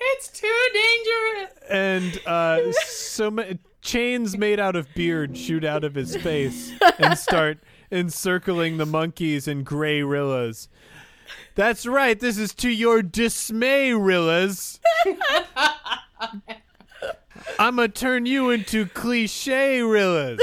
[0.01, 1.59] It's too dangerous.
[1.69, 3.43] and uh, so ma-
[3.83, 7.59] chains made out of beard shoot out of his face and start
[7.91, 10.69] encircling the monkeys and gray rillas.
[11.55, 12.19] That's right.
[12.19, 14.79] This is to your dismay, rillas.
[17.59, 20.41] I'ma turn you into cliche rillas.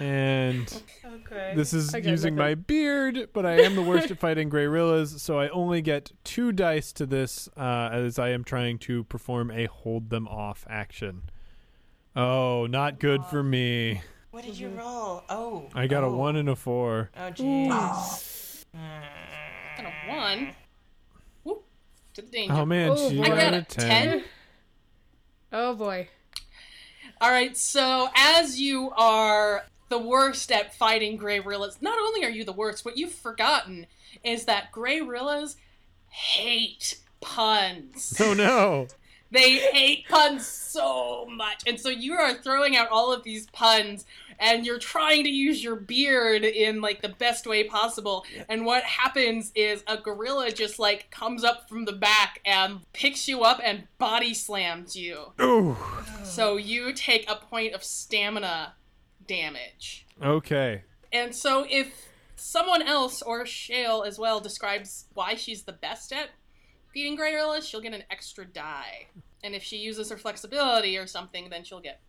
[0.00, 0.82] and
[1.30, 1.52] Okay.
[1.54, 5.38] this is using my beard, but I am the worst at fighting gray rillas, so
[5.38, 9.66] I only get two dice to this uh, as I am trying to perform a
[9.66, 11.22] hold them off action.
[12.16, 14.02] Oh, not good for me.
[14.38, 14.78] What did you mm-hmm.
[14.78, 15.24] roll?
[15.28, 15.66] Oh.
[15.74, 16.16] I got a oh.
[16.16, 17.10] one and a four.
[17.16, 18.64] Oh jeez.
[19.76, 20.52] Got a one.
[21.42, 21.64] Whoop.
[22.14, 22.54] To the danger.
[22.54, 23.24] Oh man, Oh, she boy.
[23.24, 24.08] I got got a a ten.
[24.20, 24.24] 10.
[25.52, 26.08] Oh boy.
[27.20, 32.30] All right, so as you are the worst at fighting gray rillas, not only are
[32.30, 33.86] you the worst, what you've forgotten
[34.22, 35.56] is that gray rillas
[36.10, 38.16] hate puns.
[38.20, 38.86] Oh no.
[39.30, 41.62] They hate puns so much.
[41.66, 44.06] And so you are throwing out all of these puns
[44.38, 48.24] and you're trying to use your beard in like the best way possible.
[48.48, 53.28] And what happens is a gorilla just like comes up from the back and picks
[53.28, 55.32] you up and body slams you.
[55.40, 55.76] Ooh.
[56.24, 58.74] So you take a point of stamina
[59.26, 60.06] damage.
[60.22, 60.82] Okay.
[61.12, 66.30] And so if someone else or Shale as well describes why she's the best at
[66.92, 69.08] feeding Gorillas, she'll get an extra die.
[69.42, 72.00] And if she uses her flexibility or something, then she'll get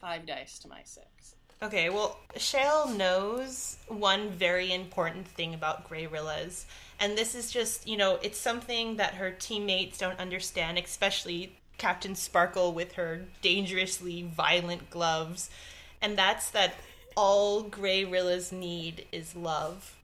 [0.00, 1.36] five dice to my six.
[1.62, 6.64] Okay, well, Shale knows one very important thing about Greyrillas,
[6.98, 12.16] and this is just, you know, it's something that her teammates don't understand, especially Captain
[12.16, 15.50] Sparkle with her dangerously violent gloves,
[16.00, 16.74] and that's that
[17.16, 19.96] all Greyrillas need is love.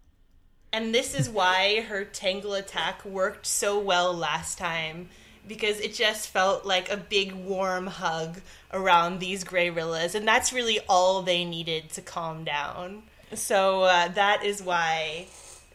[0.73, 5.09] And this is why her Tangle attack worked so well last time
[5.49, 8.41] because it just felt like a big warm hug
[8.73, 13.03] around these Greyrillas, and that's really all they needed to calm down.
[13.35, 15.27] So uh, that is why,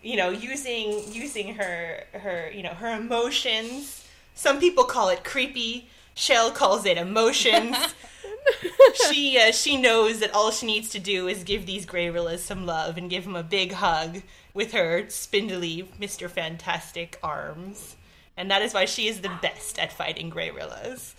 [0.02, 4.06] you know, using using her her you know her emotions.
[4.36, 5.90] Some people call it creepy.
[6.16, 7.76] Shell calls it emotions.
[9.10, 12.66] she uh, she knows that all she needs to do is give these Greyrillas some
[12.66, 14.22] love and give them a big hug
[14.54, 16.30] with her spindly Mr.
[16.30, 17.96] Fantastic arms.
[18.36, 21.14] And that is why she is the best at fighting Greyrillas.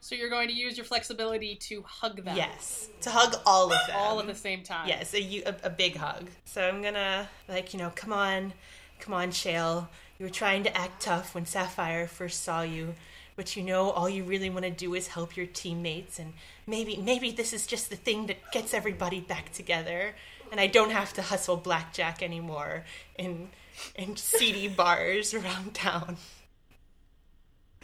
[0.00, 2.36] So you're going to use your flexibility to hug them.
[2.36, 3.96] Yes, to hug all of them.
[3.96, 4.88] All at the same time.
[4.88, 6.28] Yes, a, a, a big hug.
[6.44, 8.54] So I'm gonna, like, you know, come on,
[8.98, 9.90] come on, Shale.
[10.18, 12.94] You were trying to act tough when Sapphire first saw you,
[13.34, 16.32] but you know, all you really want to do is help your teammates, and
[16.66, 20.14] maybe, maybe this is just the thing that gets everybody back together,
[20.50, 22.84] and I don't have to hustle blackjack anymore
[23.18, 23.50] in,
[23.94, 26.16] in seedy bars around town.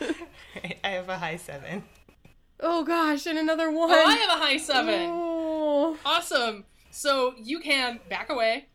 [0.00, 1.84] Right, I have a high seven.
[2.60, 3.90] Oh gosh, and another one.
[3.90, 5.08] Oh, I have a high seven.
[5.10, 5.98] Oh.
[6.04, 6.64] Awesome.
[6.90, 8.66] So you can back away,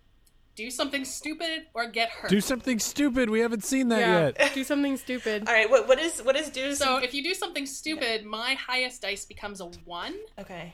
[0.56, 2.30] do something stupid, or get hurt.
[2.30, 3.30] Do something stupid.
[3.30, 4.32] We haven't seen that Yeah.
[4.38, 4.54] yet.
[4.54, 5.48] Do something stupid.
[5.48, 6.76] All right, what what is what is do?
[6.76, 10.16] so if you do something stupid, my highest dice becomes a one.
[10.40, 10.74] okay.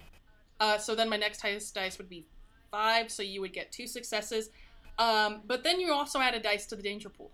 [0.60, 2.26] Uh, so then my next highest dice would be
[2.72, 4.50] five, so you would get two successes.
[4.98, 7.32] Um, but then you also add a dice to the danger pool.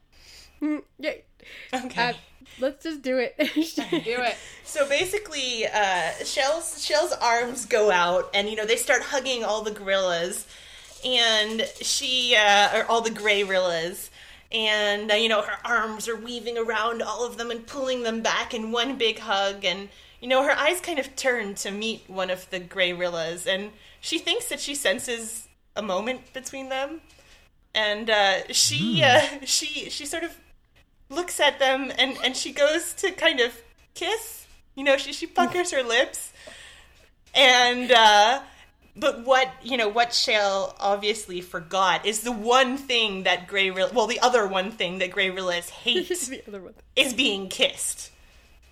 [0.61, 1.13] Mm, yeah.
[1.73, 2.09] Okay.
[2.09, 2.13] Uh,
[2.59, 3.35] let's just do it.
[3.37, 4.35] Do it.
[4.63, 9.63] So basically, uh, Shell's Shell's arms go out, and you know they start hugging all
[9.63, 10.47] the gorillas,
[11.05, 14.09] and she uh, or all the gray gorillas,
[14.51, 18.21] and uh, you know her arms are weaving around all of them and pulling them
[18.21, 22.03] back in one big hug, and you know her eyes kind of turn to meet
[22.07, 27.01] one of the gray gorillas, and she thinks that she senses a moment between them,
[27.73, 30.37] and uh, she uh, she she sort of
[31.09, 33.61] looks at them and and she goes to kind of
[33.93, 36.31] kiss you know she she puckers her lips
[37.33, 38.39] and uh
[38.95, 43.89] but what you know what Shale obviously forgot is the one thing that Grey Rill
[43.93, 46.73] well the other one thing that Grey Rillis hates the other one.
[46.95, 48.11] is being kissed.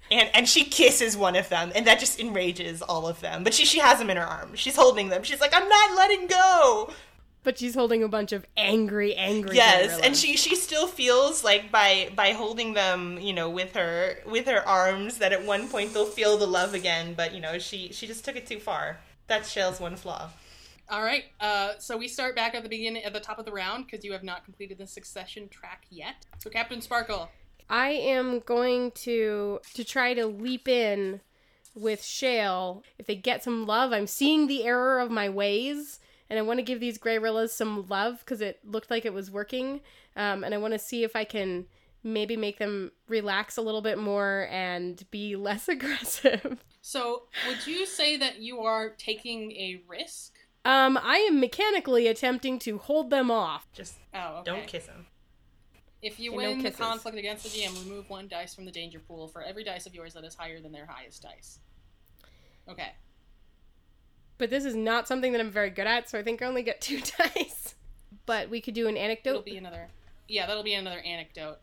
[0.10, 3.44] And and she kisses one of them and that just enrages all of them.
[3.44, 4.60] But she she has them in her arms.
[4.60, 5.24] She's holding them.
[5.24, 6.94] She's like I'm not letting go.
[7.48, 9.56] But she's holding a bunch of angry, angry.
[9.56, 10.06] Yes, gorillas.
[10.06, 14.48] and she she still feels like by by holding them, you know, with her with
[14.48, 17.14] her arms, that at one point they'll feel the love again.
[17.14, 19.00] But you know, she she just took it too far.
[19.28, 20.30] That's Shell's one flaw.
[20.90, 21.24] All right.
[21.40, 24.04] Uh, so we start back at the beginning, at the top of the round, because
[24.04, 26.16] you have not completed the succession track yet.
[26.40, 27.30] So Captain Sparkle.
[27.70, 31.22] I am going to to try to leap in
[31.74, 32.84] with Shale.
[33.00, 36.60] If they get some love, I'm seeing the error of my ways, and I want
[36.60, 39.82] to give these Greyrillas some love because it looked like it was working.
[40.16, 41.66] Um, and I want to see if I can
[42.04, 46.64] maybe make them relax a little bit more and be less aggressive.
[46.82, 50.34] So, would you say that you are taking a risk?
[50.64, 53.72] Um, I am mechanically attempting to hold them off.
[53.74, 54.44] Just Oh, okay.
[54.44, 55.08] don't kiss them.
[56.02, 58.72] If you Okay, no win the conflict against the GM, remove one dice from the
[58.72, 61.60] danger pool for every dice of yours that is higher than their highest dice.
[62.70, 62.92] Okay.
[64.38, 66.64] But this is not something that I'm very good at, so I think I only
[66.64, 67.76] get two dice.
[68.26, 69.30] But we could do an anecdote.
[69.30, 69.52] It'll anecdote.
[69.52, 69.88] be another.
[70.28, 71.58] Yeah, that'll be another anecdote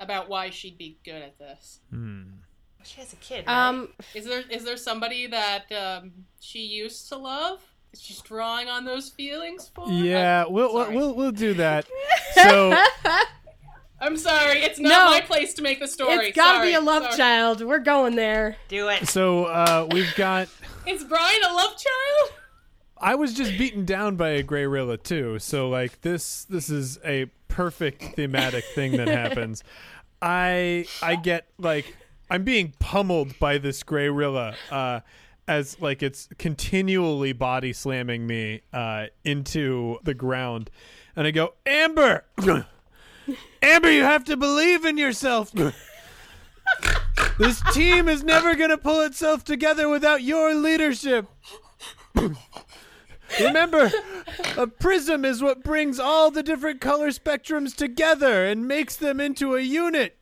[0.00, 1.78] about why she'd be good at this.
[1.90, 2.22] Hmm.
[2.84, 3.44] She has a kid.
[3.46, 3.68] Right?
[3.68, 7.60] Um, Is there is there somebody that um, she used to love?
[7.92, 9.88] Is she drawing on those feelings for?
[9.88, 10.96] Yeah, I'm we'll, we'll sorry.
[10.96, 11.86] we'll we'll do that.
[12.34, 12.74] So
[14.00, 14.58] I'm sorry.
[14.62, 15.04] It's not No.
[15.12, 16.26] my place to make the story.
[16.28, 17.16] it's gotta Sorry, be a love sorry.
[17.16, 17.62] child.
[17.64, 18.56] We're going there.
[18.68, 19.06] Do it.
[19.06, 20.48] so uh, we've got.
[20.86, 22.38] Is Brian a love child?
[22.98, 26.98] I was just beaten down by a gray rilla too, so like this this is
[27.04, 29.64] a perfect thematic thing that happens.
[30.22, 31.96] I I get like
[32.30, 35.00] I'm being pummeled by this gray rilla uh,
[35.48, 40.70] as like it's continually body slamming me uh, into the ground,
[41.16, 42.24] and I go Amber,
[43.62, 45.52] Amber, you have to believe in yourself.
[47.38, 51.26] this team is never gonna pull itself together without your leadership.
[53.40, 53.90] Remember,
[54.58, 59.56] a prism is what brings all the different color spectrums together and makes them into
[59.56, 60.18] a unit.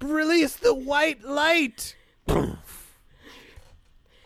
[0.00, 1.94] Release the white light.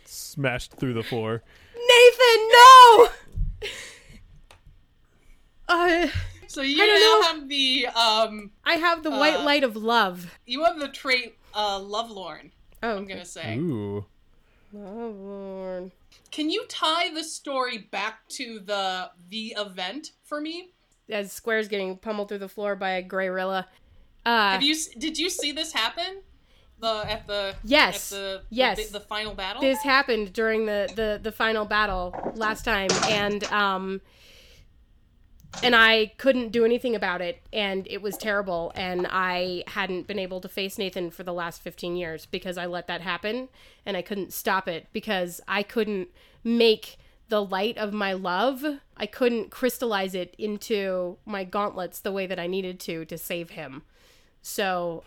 [0.05, 1.43] Smashed through the floor.
[1.75, 3.09] Nathan, no!
[5.69, 6.07] Uh,
[6.47, 7.23] So you I don't now know.
[7.41, 10.39] have the um I have the white Uh, light of love.
[10.47, 12.53] you have the trait uh lovelorn.
[12.83, 13.57] Oh, I'm gonna say.
[13.57, 14.05] Ooh.
[14.75, 14.79] Oh,
[15.19, 15.91] Lord.
[16.31, 20.71] Can you tie the story back to the the event for me?
[21.09, 23.67] As Square's getting pummeled through the floor by a gray rilla.
[24.25, 26.23] Uh, Have you did you see this happen?
[26.79, 28.13] The at the Yes.
[28.13, 28.87] at the Yes.
[28.89, 29.63] the, the final battle.
[29.63, 34.01] this happened during the, the, the final battle last time, and um,
[35.63, 40.19] and I couldn't do anything about it, and it was terrible, and I hadn't been
[40.19, 43.49] able to face Nathan for the last 15 years because I let that happen,
[43.85, 46.09] and I couldn't stop it because I couldn't
[46.45, 48.65] make the light of my love,
[48.97, 53.51] I couldn't crystallize it into my gauntlets the way that I needed to to save
[53.51, 53.83] him.
[54.43, 55.03] So,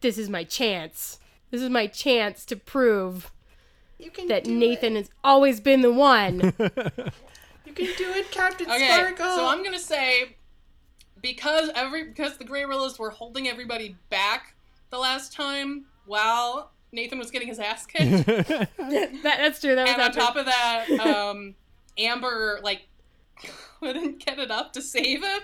[0.00, 1.18] this is my chance.
[1.50, 3.30] This is my chance to prove
[3.98, 6.54] You can that Nathan has always been the one.
[7.84, 7.98] It.
[7.98, 9.36] You do it, Captain okay, Sparkle.
[9.36, 10.36] so I'm gonna say
[11.20, 14.54] because every because the Grey Rillas were holding everybody back
[14.90, 18.26] the last time while Nathan was getting his ass kicked.
[18.26, 18.70] that,
[19.22, 19.74] that's true.
[19.74, 21.54] That was and on top of that, um,
[21.98, 22.82] Amber like
[23.80, 25.40] couldn't get it up to save him.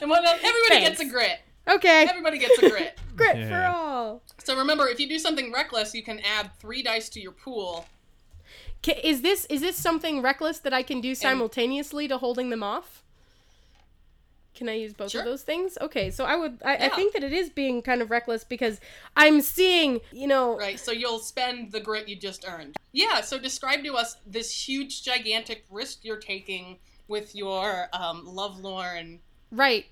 [0.00, 1.40] and what everybody gets a grit.
[1.68, 2.98] Okay, Everybody gets a grit.
[3.16, 4.22] grit for all.
[4.42, 7.86] So remember, if you do something reckless, you can add three dice to your pool.
[8.86, 13.02] Is this is this something reckless that I can do simultaneously to holding them off?
[14.54, 15.20] Can I use both Sure.
[15.22, 15.78] of those things?
[15.80, 18.80] Okay, so I would I, I think that it is being kind of reckless because
[19.16, 22.76] I'm seeing, you know, Right, so you'll spend the grit you just earned.
[22.92, 29.20] Yeah, so describe to us this huge, gigantic risk you're taking with your um, lovelorn
[29.50, 29.86] right.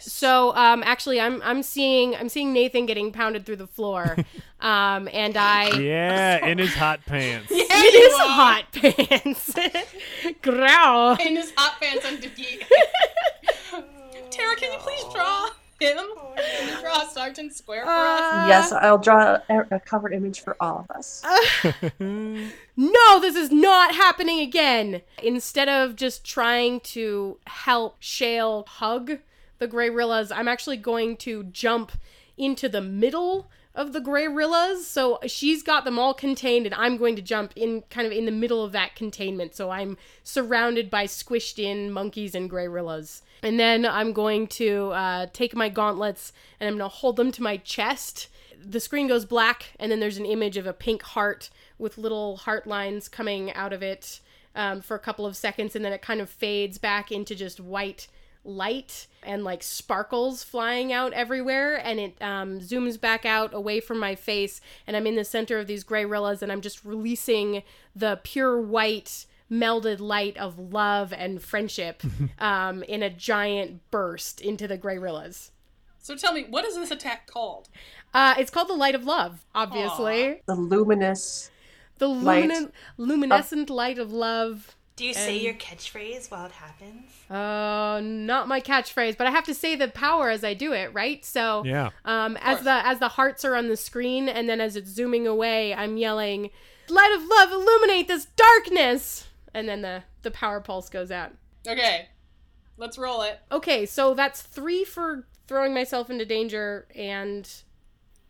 [0.00, 4.16] So um actually I'm I'm seeing I'm seeing Nathan getting pounded through the floor.
[4.60, 7.48] um and I Yeah, in his hot pants.
[7.50, 8.28] yeah, It you are.
[8.28, 9.54] hot pants.
[10.42, 11.16] Growl.
[11.20, 12.64] in his hot pants and defeat.
[14.30, 15.46] Tara, can you please draw
[15.80, 15.98] him?
[16.36, 18.20] Can you draw Sergeant Square for us?
[18.20, 21.22] Uh, yes, I'll draw a, a covered image for all of us.
[22.76, 25.02] No, this is not happening again.
[25.22, 29.18] Instead of just trying to help Shale hug
[29.62, 31.92] the Grey Rillas, I'm actually going to jump
[32.36, 34.84] into the middle of the Grey Rillas.
[34.84, 38.26] So she's got them all contained, and I'm going to jump in kind of in
[38.26, 39.54] the middle of that containment.
[39.54, 43.22] So I'm surrounded by squished in monkeys and Grey Rillas.
[43.42, 47.32] And then I'm going to uh, take my gauntlets and I'm going to hold them
[47.32, 48.28] to my chest
[48.64, 52.36] the screen goes black and then there's an image of a pink heart with little
[52.36, 54.20] heart lines coming out of it
[54.54, 57.58] um, for a couple of seconds and then it kind of fades back into just
[57.58, 58.06] white
[58.44, 63.98] light and like sparkles flying out everywhere and it um, zooms back out away from
[63.98, 67.62] my face and i'm in the center of these gray rillas and i'm just releasing
[67.94, 72.02] the pure white melded light of love and friendship
[72.40, 75.50] um, in a giant burst into the gray rillas
[76.00, 77.68] So tell me, what is this attack called?
[78.12, 80.42] uh, it's called the light of love obviously.
[80.46, 81.50] The luminous
[81.98, 86.52] the Light luminen- luminescent light of love Do you say And- your catchphrase while it
[86.52, 87.10] happens?
[87.30, 90.92] Uh, not my catchphrase, but I have to say the power as I do it,
[90.92, 91.24] right?
[91.24, 91.90] So, Yeah.
[92.04, 95.26] um, as the as the hearts are on the screen, and then as it's zooming
[95.26, 96.50] away, I'm yelling,
[96.88, 101.32] "Light of love, illuminate this darkness!" And then the the power pulse goes out.
[101.66, 102.08] Okay,
[102.76, 103.40] let's roll it.
[103.50, 107.46] Okay, so that's three for throwing myself into danger, and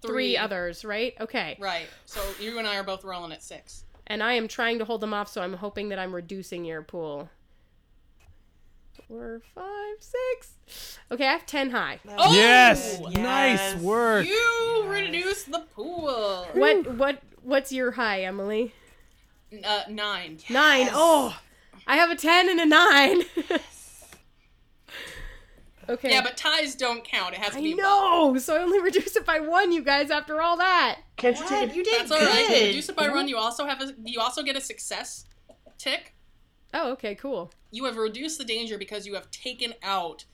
[0.00, 0.36] three, Three.
[0.36, 1.14] others, right?
[1.20, 1.86] Okay, Right.
[2.06, 3.84] So you and I are both rolling at six.
[4.06, 6.82] And I am trying to hold them off, so I'm hoping that I'm reducing your
[6.82, 7.30] pool.
[9.08, 10.98] Four, five, six.
[11.10, 12.00] Okay, I have ten high.
[12.08, 13.00] Oh, yes!
[13.00, 13.14] yes.
[13.14, 14.26] Nice work.
[14.26, 16.46] You reduce the pool.
[16.52, 18.74] What what what's your high, Emily?
[19.64, 20.38] Uh, nine.
[20.48, 20.88] Nine.
[20.92, 21.38] Oh,
[21.86, 23.22] I have a ten and a nine.
[25.88, 26.10] okay.
[26.10, 27.34] Yeah, but ties don't count.
[27.34, 27.74] It has to I be.
[27.74, 28.36] know.
[28.38, 30.10] So I only reduce it by one, you guys.
[30.10, 31.00] After all that.
[31.16, 31.68] Can't you take What?
[31.70, 31.74] it?
[31.76, 32.46] You did That's all right.
[32.48, 32.66] good.
[32.68, 33.28] Reduce it by one.
[33.28, 33.94] You also have a.
[34.04, 35.26] You also get a success
[35.78, 36.14] tick.
[36.74, 37.50] Oh, okay, cool.
[37.70, 40.24] You have reduced the danger because you have taken out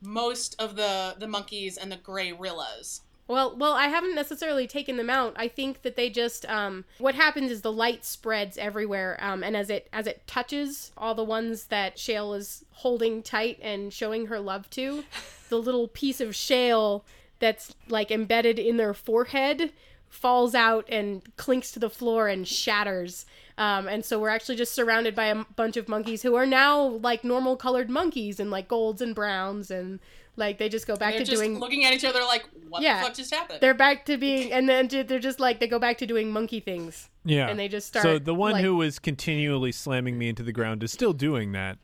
[0.00, 3.02] most of the the monkeys and the gray rillas.
[3.28, 5.34] Well, well, I haven't necessarily taken them out.
[5.36, 9.56] I think that they just um what happens is the light spreads everywhere um and
[9.56, 14.26] as it as it touches all the ones that Shale is holding tight and showing
[14.26, 15.04] her love to,
[15.48, 17.04] the little piece of shale
[17.38, 19.72] that's like embedded in their forehead
[20.08, 23.24] falls out and clinks to the floor and shatters.
[23.56, 26.82] Um, and so we're actually just surrounded by a bunch of monkeys who are now
[26.82, 30.00] like normal colored monkeys and like golds and browns and
[30.36, 32.82] like they just go back They're to just doing looking at each other like, "What
[32.82, 32.98] Yeah.
[33.00, 35.78] the fuck just happened?" they're back to being and then they're just like they go
[35.78, 37.48] back to doing monkey things Yeah.
[37.48, 38.02] and they just start.
[38.02, 41.52] so the one like- who was continually slamming me into the ground is still doing
[41.52, 41.78] that.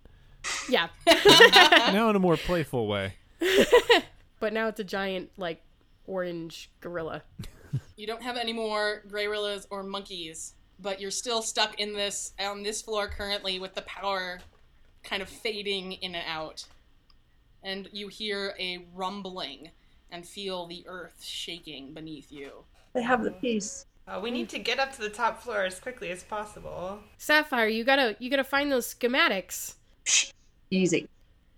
[0.68, 0.88] yeah
[1.92, 3.14] now in a more playful way.
[4.40, 5.62] but now it's a giant like
[6.06, 7.22] orange gorilla
[7.96, 12.32] You don't have any more gray rillas or monkeys, but you're still stuck in this
[12.40, 14.38] on this floor currently with the power
[15.02, 16.64] kind of fading in and out.
[17.62, 19.70] And you hear a rumbling
[20.10, 22.64] and feel the earth shaking beneath you.
[22.94, 23.84] They have the piece.
[24.06, 27.00] Uh, we need to get up to the top floor as quickly as possible.
[27.18, 29.74] sapphire you gotta you gotta find those schematics
[30.70, 31.08] Easy.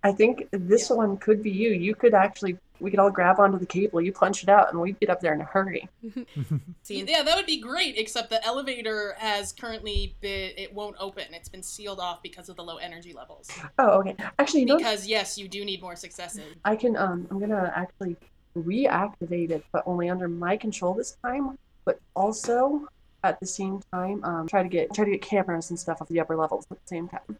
[0.02, 1.70] I think this one could be you.
[1.70, 4.00] You could actually, we could all grab onto the cable.
[4.00, 5.88] You punch it out, and we'd get up there in a hurry.
[6.82, 11.24] See, Yeah, that would be great, except the elevator has currently been it won't open.
[11.32, 13.48] It's been sealed off because of the low energy levels.
[13.78, 14.16] Oh, okay.
[14.38, 16.54] Actually, you know, Because yes, you do need more successes.
[16.64, 16.96] I can.
[16.96, 18.16] Um, I'm gonna actually
[18.56, 21.58] reactivate it, but only under my control this time.
[21.84, 22.88] But also
[23.22, 26.08] at the same time, um, try to get try to get cameras and stuff off
[26.08, 27.38] the upper levels at the same time.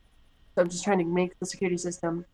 [0.55, 2.25] So I'm just trying to make the security system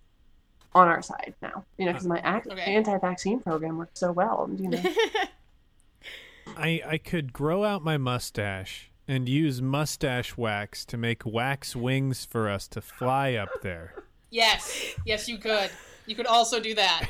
[0.75, 1.65] on our side now.
[1.79, 2.75] You know, because uh, my ac- Okay.
[2.75, 4.49] anti-vaccine program worked so well.
[4.57, 4.83] You know,
[6.57, 12.25] I I could grow out my mustache and use mustache wax to make wax wings
[12.25, 13.95] for us to fly up there.
[14.31, 15.71] Yes, yes, you could.
[16.07, 17.09] You could also do that.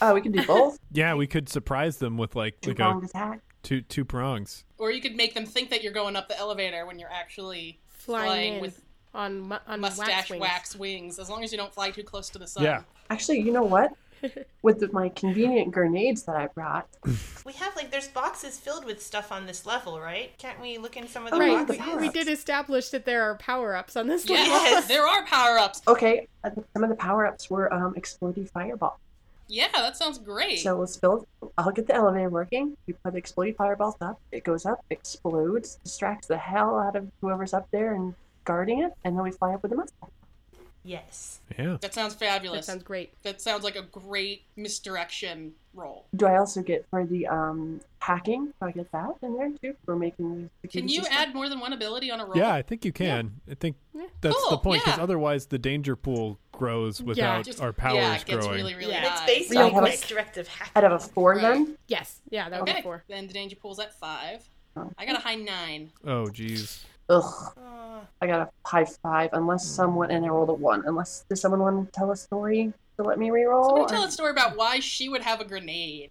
[0.00, 0.78] oh, we can do both.
[0.92, 3.40] Yeah, we could surprise them with like like a Two-pronged attack.
[3.62, 4.64] two two prongs.
[4.78, 7.80] Or you could make them think that you're going up the elevator when you're actually
[7.88, 8.82] flying, flying with
[9.14, 11.02] on on mustache wax, wax, wings.
[11.02, 11.18] wings.
[11.18, 12.64] as long as you don't fly too close to the sun.
[12.64, 12.82] Yeah.
[13.10, 13.92] Actually, you know what?
[14.62, 16.86] With the, my convenient grenades that I brought,
[17.44, 20.36] We have like there's boxes filled with stuff on this level, right?
[20.38, 23.24] Can't we look in some of the Right, the we, we did establish that there
[23.24, 24.46] are power ups on this level.
[24.46, 25.82] Yes, there are power ups.
[25.88, 29.00] okay, uh, some of the power-ups were um, exploding fireball.
[29.48, 30.60] Yeah, that sounds great.
[30.60, 31.26] So let's build.
[31.58, 32.76] I'll get the elevator working.
[32.86, 34.20] We put exploding fireballs up.
[34.30, 38.14] It goes up, explodes, distracts the hell out of whoever's up there and
[38.44, 40.10] guarding it, and then we fly up with the mustache.
[40.84, 41.38] Yes.
[41.56, 41.76] Yeah.
[41.80, 42.66] that sounds fabulous.
[42.66, 43.14] That sounds great.
[43.22, 46.06] That sounds like a great misdirection roll.
[46.16, 48.46] Do I also get for the um hacking?
[48.46, 51.16] Do I get that in there too for making the Can you system?
[51.16, 52.36] add more than one ability on a roll?
[52.36, 53.34] Yeah, I think you can.
[53.48, 53.76] I think
[54.20, 55.04] that's Cool, the point because yeah.
[55.04, 58.58] otherwise the danger pool grows without Just- our powers yeah, it gets growing.
[58.58, 59.02] really, really Yeah.
[59.12, 59.26] It's high.
[59.26, 59.92] based Real on quick.
[59.92, 60.72] misdirective hacking.
[60.74, 61.42] I'd have a four Right.
[61.42, 61.78] then.
[61.86, 63.04] Yes, yeah, that would Okay, be four.
[63.08, 64.42] then the danger pool's at five.
[64.76, 64.90] Oh.
[64.98, 65.92] I got a high nine.
[66.04, 66.84] Oh, geez.
[67.08, 67.56] Ugh,
[68.20, 69.30] I got a high five.
[69.32, 70.82] Unless someone and I rolled a one.
[70.86, 73.64] Unless does someone want to tell a story to let me re-roll?
[73.64, 76.10] Somebody or- tell a story about why she would have a grenade.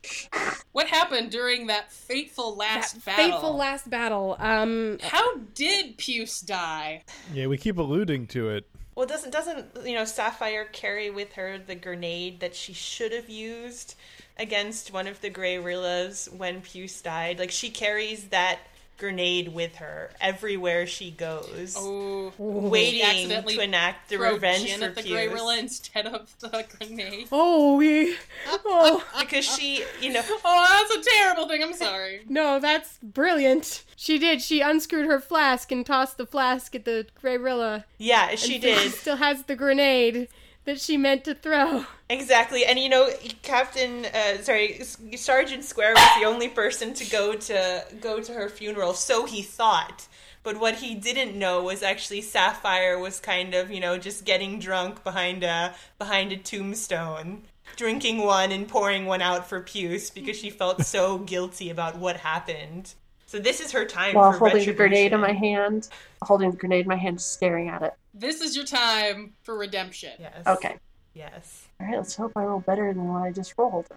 [0.73, 3.31] What happened during that fateful last that battle?
[3.31, 4.35] fateful last battle.
[4.39, 7.03] Um, How did Puce die?
[7.33, 8.65] Yeah, we keep alluding to it.
[8.95, 13.29] well, doesn't doesn't you know Sapphire carry with her the grenade that she should have
[13.29, 13.95] used
[14.37, 17.37] against one of the Grey Rillas when Puce died?
[17.39, 18.59] Like she carries that
[19.01, 24.79] grenade with her everywhere she goes, Oh, waiting accidentally to enact the throw revenge gin
[24.79, 25.31] for at the Pierce.
[25.33, 27.27] Greyrilla instead of the grenade.
[27.31, 28.15] Oh, we.
[28.47, 31.63] Oh, because she, you know, Oh, that's a terrible thing.
[31.63, 32.21] I'm sorry.
[32.29, 33.83] no, that's brilliant.
[33.95, 34.41] She did.
[34.41, 37.85] She unscrewed her flask and tossed the flask at the Greyrilla.
[37.97, 40.27] yeah, she And so She did still has the grenade
[40.65, 41.85] that she meant to throw.
[42.09, 42.65] exactly.
[42.65, 43.09] And you know,
[43.41, 44.81] Captain, uh, sorry,
[45.15, 49.41] Sergeant Square was the only person to go to go to her funeral, so he
[49.41, 50.07] thought.
[50.43, 54.59] But what he didn't know was actually Sapphire was kind of, you know, just getting
[54.59, 57.43] drunk behind a behind a tombstone,
[57.75, 62.17] drinking one and pouring one out for Puce because she felt so guilty about what
[62.17, 62.93] happened.
[63.27, 65.87] So this is her time While for holding the grenade in my hand,
[66.21, 67.93] holding the grenade in my hand, staring at it.
[68.13, 70.11] This is your time for redemption.
[70.19, 70.45] Yes.
[70.45, 70.77] Okay.
[71.13, 71.67] Yes.
[71.79, 73.87] All right, let's hope I roll better than what I just rolled.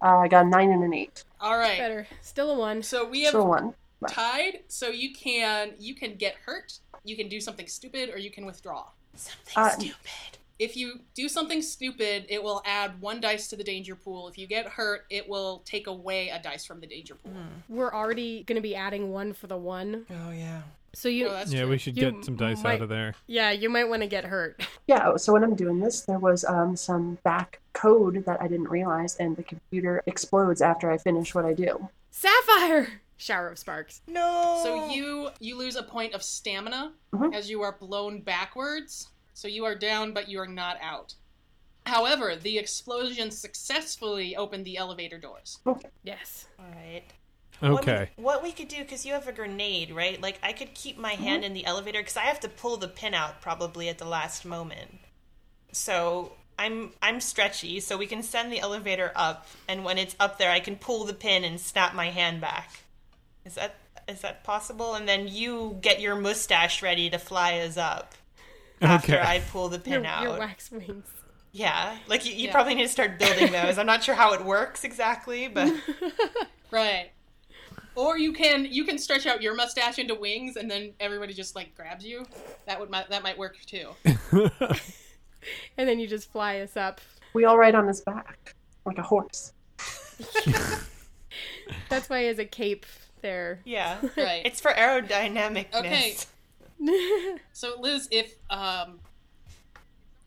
[0.00, 1.24] Uh, I got a nine and an eight.
[1.40, 1.78] All right.
[1.78, 2.06] Better.
[2.22, 2.82] Still a one.
[2.82, 3.74] So we have So one.
[4.08, 4.60] tied.
[4.68, 8.46] So you can you can get hurt, you can do something stupid, or you can
[8.46, 8.86] withdraw.
[9.14, 10.38] Something Uh, stupid.
[10.60, 14.26] If you do something stupid, it will add one dice to the danger pool.
[14.28, 17.32] If you get hurt, it will take away a dice from the danger pool.
[17.68, 20.06] We're already going to be adding one for the one.
[20.10, 20.62] Oh yeah.
[20.94, 21.28] So you.
[21.28, 21.68] Oh, yeah, true.
[21.70, 23.14] we should You get some dice might- out of there.
[23.26, 24.62] yeah, you might want to get hurt.
[24.88, 28.70] Yeah, so when I'm doing this, there was um, some back code that I didn't
[28.70, 31.90] realize, and the computer explodes after I finish what I do.
[32.10, 32.88] Sapphire!
[33.18, 34.00] Shower of sparks.
[34.06, 34.60] No.
[34.62, 37.34] So you you lose a point of stamina Mhm.
[37.34, 39.08] as you are blown backwards.
[39.34, 41.14] So you are down, but you are not out.
[41.84, 45.58] However, the explosion successfully opened the elevator doors.
[46.02, 46.48] Yes.
[46.58, 47.02] All right.
[47.60, 48.10] What we- Okay.
[48.16, 50.20] What we, could do, because you have a grenade, right?
[50.20, 51.48] Like, I could keep my hand mm-hmm.
[51.48, 54.44] in the elevator, because I have to pull the pin out probably at the last
[54.44, 54.98] moment.
[55.72, 60.38] So I'm I'm stretchy, so we can send the elevator up, and when it's up
[60.38, 62.80] there, I can pull the pin and snap my hand back.
[63.44, 63.76] Is that
[64.08, 64.94] is that possible?
[64.94, 68.14] And then you get your mustache ready to fly us up
[68.80, 69.22] after Okay.
[69.22, 70.22] I pull the pin Your, out.
[70.22, 71.06] your wax wings.
[71.52, 72.52] Yeah, like you, you Yeah.
[72.52, 73.78] probably need to start building those.
[73.78, 75.72] I'm not sure how it works exactly, but
[76.70, 77.10] Right.
[77.98, 81.56] Or you can you can stretch out your mustache into wings, and then everybody just
[81.56, 82.24] like grabs you.
[82.66, 83.90] That would might, that might work too.
[85.78, 87.00] And then you just fly us up.
[87.32, 89.52] We all ride on his back, like a horse.
[91.88, 92.84] That's why he has a cape
[93.22, 93.60] there.
[93.64, 94.42] yeah, Right.
[94.44, 95.74] it's for aerodynamicness.
[95.74, 96.16] Okay.
[97.52, 98.98] So Liz, if um,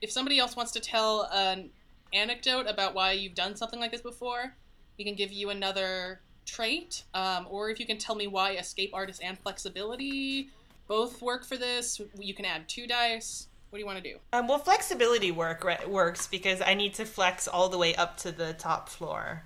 [0.02, 1.70] if somebody else wants to tell an
[2.14, 4.56] anecdote about why you've done something like this before,
[4.98, 6.22] we can give you another
[6.62, 7.04] trait.
[7.14, 10.50] Um, or if you can tell me why escape artist and flexibility
[10.88, 13.48] both work for this, you can add two dice.
[13.70, 14.18] What do you want to do?
[14.34, 18.18] Um, well, flexibility work right, works because I need to flex all the way up
[18.18, 19.44] to the top floor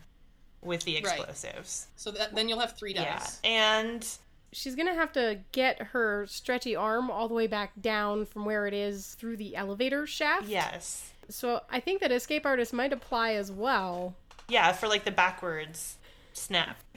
[0.64, 1.04] with the Right.
[1.20, 1.88] explosives.
[1.96, 3.04] So that, then you'll have three dice.
[3.04, 3.40] Yeah, dice.
[3.44, 4.08] and
[4.52, 8.66] She's gonna have to get her stretchy arm all the way back down from where
[8.66, 10.48] it is through the elevator shaft.
[10.48, 14.16] yes, So I think that escape artist might apply as well.
[14.48, 15.98] yeah, for like the backwards
[16.36, 16.78] snap.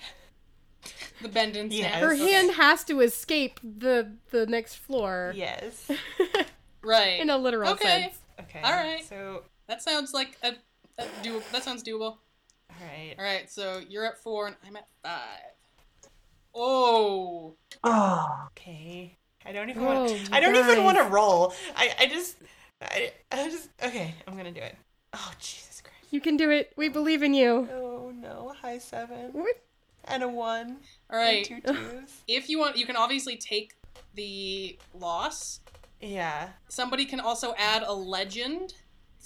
[1.21, 1.91] The bend and snap.
[1.95, 2.01] Yes.
[2.01, 2.33] Her Okay.
[2.33, 5.91] hand has to escape the the next floor Yes.
[6.83, 7.21] Right.
[7.21, 8.03] in a literal Okay.
[8.03, 8.19] sense.
[8.41, 8.61] Okay.
[8.63, 9.05] All right.
[9.05, 10.53] So, That sounds like a,
[10.97, 11.43] a do.
[11.53, 12.19] That sounds doable.
[12.71, 13.15] all right.
[13.19, 13.51] All right.
[13.51, 15.51] So you're at four, and I'm at five.
[16.55, 17.57] Oh.
[17.85, 18.27] Oh,
[18.57, 19.17] Okay.
[19.45, 20.29] I don't even Oh, want.
[20.33, 20.71] I don't guys.
[20.71, 21.53] even want to roll.
[21.77, 22.37] I I just
[22.81, 24.15] I I just okay.
[24.27, 24.77] I'm gonna do it.
[25.15, 25.97] Oh Jesus Christ.
[26.13, 26.73] You can do it.
[26.77, 27.69] We believe in you.
[27.73, 27.88] Oh
[28.21, 28.53] no.
[28.61, 29.57] High seven What?
[30.05, 30.79] and a one.
[31.11, 31.45] All and right.
[31.45, 32.11] Two twos.
[32.29, 33.75] If you want, you can obviously take
[34.15, 35.61] the loss.
[36.01, 36.51] yeah.
[36.69, 38.75] Somebody can also add a legend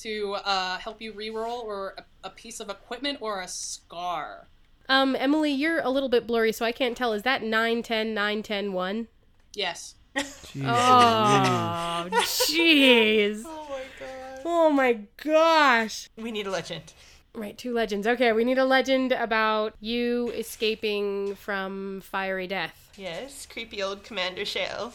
[0.01, 4.49] to uh, help you reroll, or a, a piece of equipment, or a scar.
[4.88, 7.12] Um, Emily, you're a little bit blurry, so I can't tell.
[7.12, 9.09] Is that 9, 10, 9, 10, 1?
[9.55, 9.95] Yes.
[10.16, 10.64] Jeez.
[10.66, 13.43] Oh, jeez.
[13.47, 14.40] Oh my god.
[14.45, 16.11] Oh my gosh.
[16.16, 16.93] We need a legend.
[17.34, 18.06] Right, two legends.
[18.06, 22.90] Okay, we need a legend about you escaping from fiery death.
[22.96, 23.46] Yes.
[23.46, 24.92] Creepy old Commander Shale.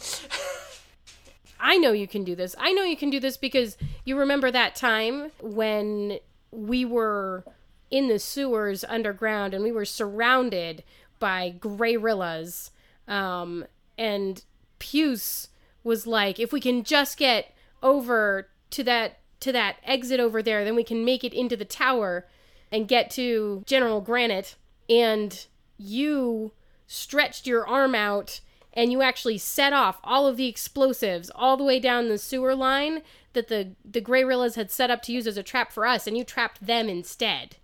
[1.60, 2.54] I know you can do this.
[2.56, 6.20] I know you can do this because you remember that time when
[6.52, 7.44] we were
[7.90, 10.84] in the sewers underground and we were surrounded
[11.18, 12.70] by grayrillas.
[13.08, 13.64] Um,
[13.96, 14.44] and
[14.78, 15.48] Puce
[15.82, 20.64] was like, if we can just get over to that to that exit over there,
[20.64, 22.26] then we can make it into the tower
[22.70, 24.56] and get to General Granite.
[24.90, 26.52] And you
[26.86, 28.40] stretched your arm out
[28.72, 32.54] and you actually set off all of the explosives all the way down the sewer
[32.54, 36.06] line that the the grayrillas had set up to use as a trap for us
[36.06, 37.56] and you trapped them instead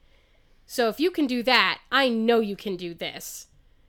[0.66, 3.46] so if you can do that i know you can do this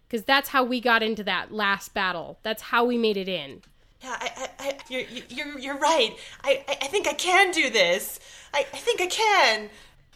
[0.08, 2.40] Because that's how we got into that last battle.
[2.44, 3.62] That's how we made it in.
[4.02, 6.16] Yeah, I, I, I, you're, you're, you're right.
[6.44, 8.20] I, I, I think I can do this.
[8.54, 9.70] I, I think I can.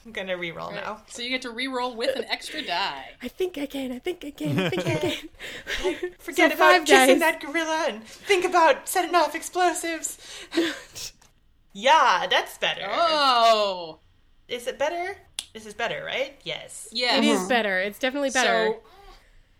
[0.05, 1.01] I'm gonna reroll now.
[1.07, 3.11] So you get to re-roll with an extra die.
[3.21, 3.91] I think I can.
[3.91, 4.57] I think I can.
[4.59, 6.09] I think I can.
[6.19, 7.19] Forget So about five kissing dice.
[7.19, 10.17] that gorilla and think about setting off explosives.
[11.73, 12.87] yeah, that's better.
[12.89, 13.99] Oh,
[14.47, 15.17] Is it better?
[15.53, 16.39] This is better, right?
[16.43, 16.87] Yes.
[16.91, 17.17] yeah.
[17.17, 17.49] It is uh-huh.
[17.49, 17.79] better.
[17.79, 18.73] It's definitely better.
[18.73, 18.79] So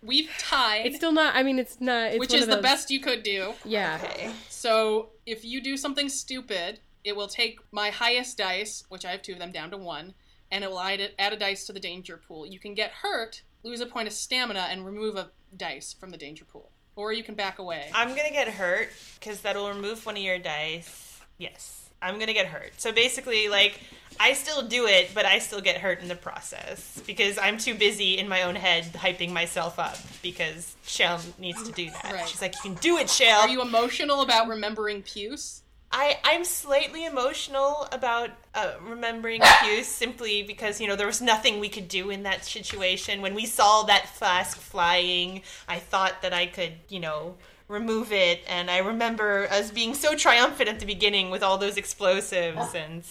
[0.01, 1.35] we've tied, it's still not.
[1.35, 2.11] I mean, it's not.
[2.11, 3.53] It's which one is of the best you could do.
[3.65, 3.99] Yeah.
[4.03, 4.31] Okay.
[4.49, 9.21] So if you do something stupid, it will take my highest dice, which I have
[9.21, 10.13] two of them, down to one,
[10.51, 12.45] and it will add a, add a dice to the danger pool.
[12.45, 16.17] You can get hurt, lose a point of stamina, and remove a dice from the
[16.17, 16.71] danger pool.
[16.95, 17.89] Or you can back away.
[17.93, 18.89] I'm gonna get hurt
[19.19, 21.21] because that'll remove one of your dice.
[21.37, 22.73] Yes, I'm gonna get hurt.
[22.77, 23.79] So basically, like,
[24.19, 27.73] I still do it, but I still get hurt in the process because I'm too
[27.73, 32.11] busy in my own head hyping myself up because Shell needs to do that.
[32.13, 32.27] Right.
[32.27, 35.63] She's like, "You can do it, Shell." Are you emotional about remembering Puce?
[35.91, 41.59] I I'm slightly emotional about uh, remembering Puce simply because you know there was nothing
[41.59, 43.21] we could do in that situation.
[43.21, 47.35] When we saw that flask flying, I thought that I could you know
[47.69, 51.77] remove it, and I remember us being so triumphant at the beginning with all those
[51.77, 53.03] explosives, and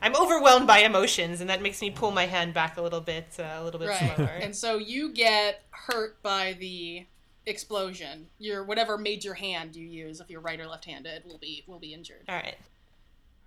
[0.00, 3.26] I'm overwhelmed by emotions, and that makes me pull my hand back a little bit,
[3.38, 4.14] uh, a little bit Right.
[4.16, 4.26] slower.
[4.42, 7.06] And so you get hurt by the
[7.46, 8.28] explosion.
[8.38, 11.92] Your whatever major hand you use, if you're right or left-handed, will be will be
[11.94, 12.24] injured.
[12.28, 12.56] all right.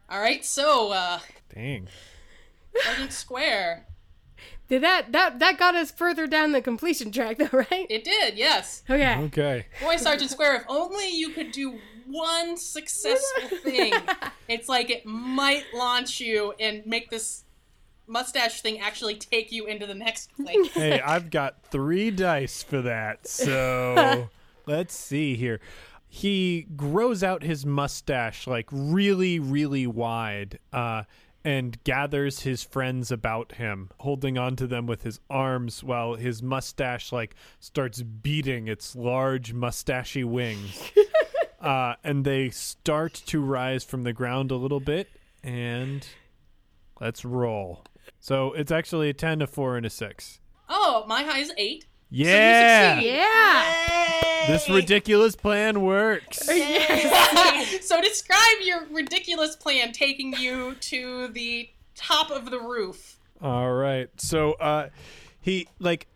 [0.09, 0.43] All right.
[0.43, 1.19] So uh,
[1.53, 1.87] Dang.
[2.83, 3.85] Sergeant Square.
[4.67, 7.85] Did that that that got us further down the completion track, though, right?
[7.89, 8.37] It did.
[8.37, 8.83] Yes.
[8.89, 9.15] Okay.
[9.25, 9.65] Okay.
[9.81, 13.93] Boy, Sergeant Square, if only you could do one successful thing.
[14.47, 17.43] It's like it might launch you and make this
[18.07, 20.67] mustache thing actually take you into the next place.
[20.73, 23.27] Hey, I've got three dice for that.
[23.27, 24.29] So
[24.65, 25.59] let's see here.
[26.07, 31.03] He grows out his mustache like really, really wide, uh,
[31.45, 37.11] and gathers his friends about him, holding onto them with his arms while his mustache
[37.11, 40.91] like starts beating its large mustachy wings.
[41.61, 45.07] uh, and they start to rise from the ground a little bit,
[45.43, 46.07] and
[46.99, 47.83] let's roll.
[48.19, 50.39] So it's actually a ten, a four, and a six.
[50.67, 51.85] Oh, my high is eight.
[52.09, 52.95] Yeah.
[52.95, 53.13] succeed.
[53.13, 54.47] Yeah.
[54.47, 56.39] This ridiculous plan works.
[57.81, 63.17] so describe your ridiculous plan taking you to the top of the roof.
[63.41, 64.09] All right.
[64.17, 64.89] So uh
[65.41, 66.07] he like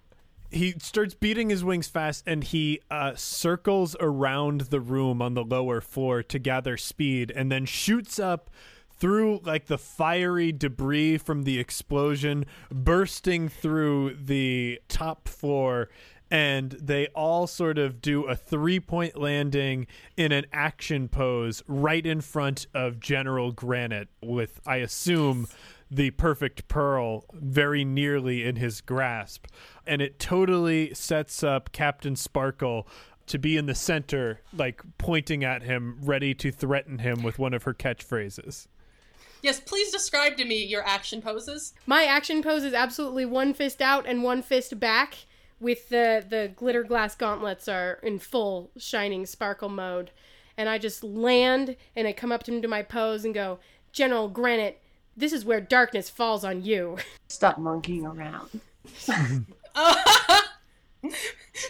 [0.51, 5.43] he starts beating his wings fast and he uh circles around the room on the
[5.43, 8.49] lower floor to gather speed and then shoots up
[9.00, 15.89] through like the fiery debris from the explosion bursting through the top floor
[16.32, 22.06] and they all sort of do a three point landing in an action pose right
[22.06, 25.47] in front of General Granite with I assume
[25.91, 29.47] the perfect pearl very nearly in his grasp.
[29.88, 32.88] And it totally sets up Captain Sparkle
[33.26, 37.54] to be in the center, like pointing at him, ready to threaten him with one
[37.54, 38.68] of her catchphrases.
[39.41, 41.73] Yes, please describe to me your action poses.
[41.85, 45.17] My action pose is absolutely one fist out and one fist back,
[45.59, 50.11] with the the glitter glass gauntlets are in full shining sparkle mode,
[50.57, 53.59] and I just land and I come up to him to my pose and go,
[53.91, 54.81] General Granite,
[55.15, 56.97] this is where darkness falls on you.
[57.27, 58.61] Stop monkeying around.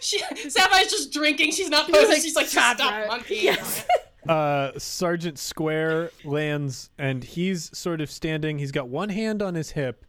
[0.02, 1.52] She, Sapphire's just drinking.
[1.52, 2.10] She's not posing.
[2.10, 3.86] like, She's like, "Stop stop it."
[4.26, 4.76] Monkeying.
[4.76, 8.60] uh, Sergeant Square lands and he's sort of standing.
[8.60, 10.06] He's got one hand on his hip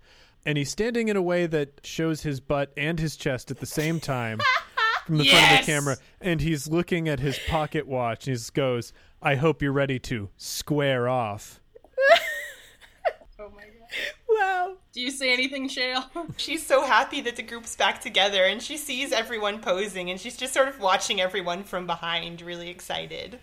[0.46, 3.66] and he's standing in a way that shows his butt and his chest at the
[3.66, 4.40] same time
[5.06, 5.96] from the front of the camera.
[6.20, 8.92] And he's looking at his pocket watch and he just goes,
[9.22, 11.60] I hope you're ready to square off.
[13.38, 13.88] Oh my god.
[14.28, 14.76] wow.
[14.92, 16.04] Do you say anything, Shale?
[16.36, 20.36] She's so happy that the group's back together and she sees everyone posing and she's
[20.36, 23.38] just sort of watching everyone from behind, really excited.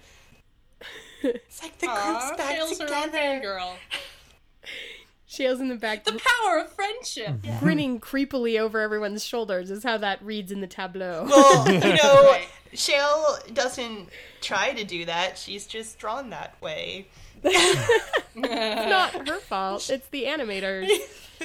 [1.24, 3.40] It's like the group's Aw, back Shale's together.
[3.42, 3.76] girl.
[5.26, 6.14] Shale's in the back, The
[6.44, 7.36] power of friendship.
[7.60, 11.26] grinning creepily over everyone's shoulders, is how that reads in the tableau.
[11.28, 12.48] Well, you know, Right.
[12.74, 14.10] Shale doesn't
[14.42, 15.38] try to do that.
[15.38, 17.08] She's just drawn that way.
[17.44, 19.90] it's not her fault.
[19.90, 20.88] It's the animators.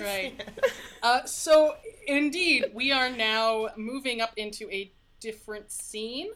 [0.01, 0.41] Right.
[1.03, 1.74] Uh, so,
[2.07, 6.28] indeed, we are now moving up into a different scene.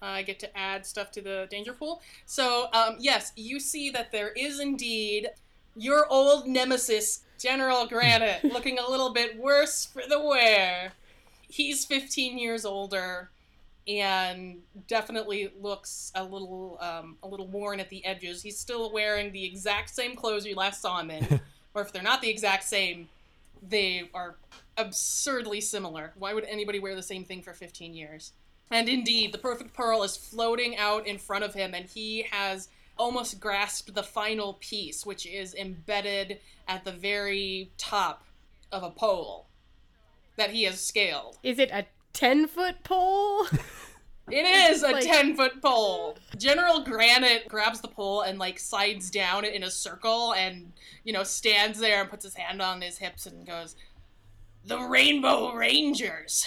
[0.00, 2.00] I get to add stuff to the danger pool.
[2.26, 5.28] So, um, yes, you see that there is indeed
[5.76, 10.92] your old nemesis, General Granite, looking a little bit worse for the wear.
[11.48, 13.30] he's 15 years older
[13.86, 18.42] and definitely looks a little um, a little worn at the edges.
[18.42, 21.40] He's still wearing the exact same clothes you last saw him in,
[21.74, 23.08] or if they're not the exact same,
[23.66, 24.36] they are
[24.76, 26.12] absurdly similar.
[26.18, 28.32] Why would anybody wear the same thing for 15 years?
[28.70, 32.68] And indeed, the perfect pearl is floating out in front of him, and he has
[32.98, 38.24] almost grasped the final piece, which is embedded at the very top
[38.70, 39.46] of a pole
[40.36, 41.38] that he has scaled.
[41.42, 43.46] Is it a 10 foot pole?
[44.30, 46.18] It is a Like- 10 foot pole.
[46.36, 51.22] General Granite grabs the pole and like sides down in a circle and, you know,
[51.22, 53.74] stands there and puts his hand on his hips and goes,
[54.66, 56.46] The Rainbow Rangers.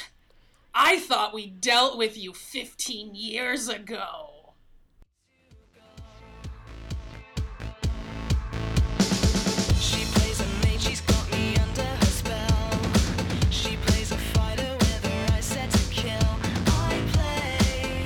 [0.74, 4.54] I thought we dealt with you 15 years ago.
[9.80, 12.80] She plays a mage, she's got me under her spell.
[13.50, 16.40] She plays a fighter with her eyes set to kill.
[16.68, 18.06] I play,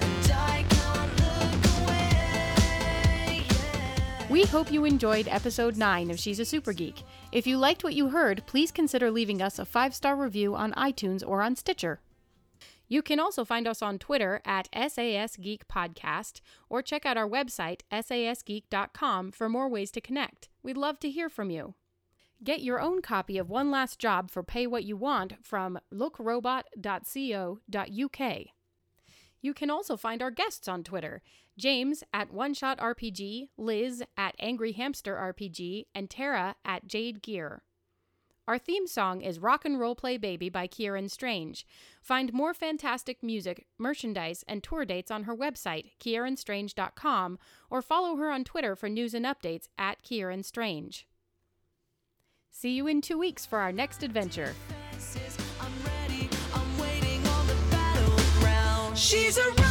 [0.00, 3.42] and I can't look away.
[3.48, 4.26] Yeah.
[4.28, 7.02] We hope you enjoyed episode 9 of She's a Super Geek.
[7.36, 10.72] If you liked what you heard, please consider leaving us a five star review on
[10.72, 12.00] iTunes or on Stitcher.
[12.88, 17.28] You can also find us on Twitter at SAS Geek Podcast or check out our
[17.28, 20.48] website, sasgeek.com, for more ways to connect.
[20.62, 21.74] We'd love to hear from you.
[22.42, 28.55] Get your own copy of One Last Job for Pay What You Want from lookrobot.co.uk.
[29.46, 31.22] You can also find our guests on Twitter
[31.56, 37.62] James at One Shot RPG, Liz at Angry Hamster RPG, and Tara at Jade Gear.
[38.48, 41.64] Our theme song is Rock and Roll Play Baby by Kieran Strange.
[42.02, 47.38] Find more fantastic music, merchandise, and tour dates on her website, kieranstrange.com,
[47.70, 51.06] or follow her on Twitter for news and updates at Kieran Strange.
[52.50, 54.54] See you in two weeks for our next adventure.
[58.96, 59.65] She's a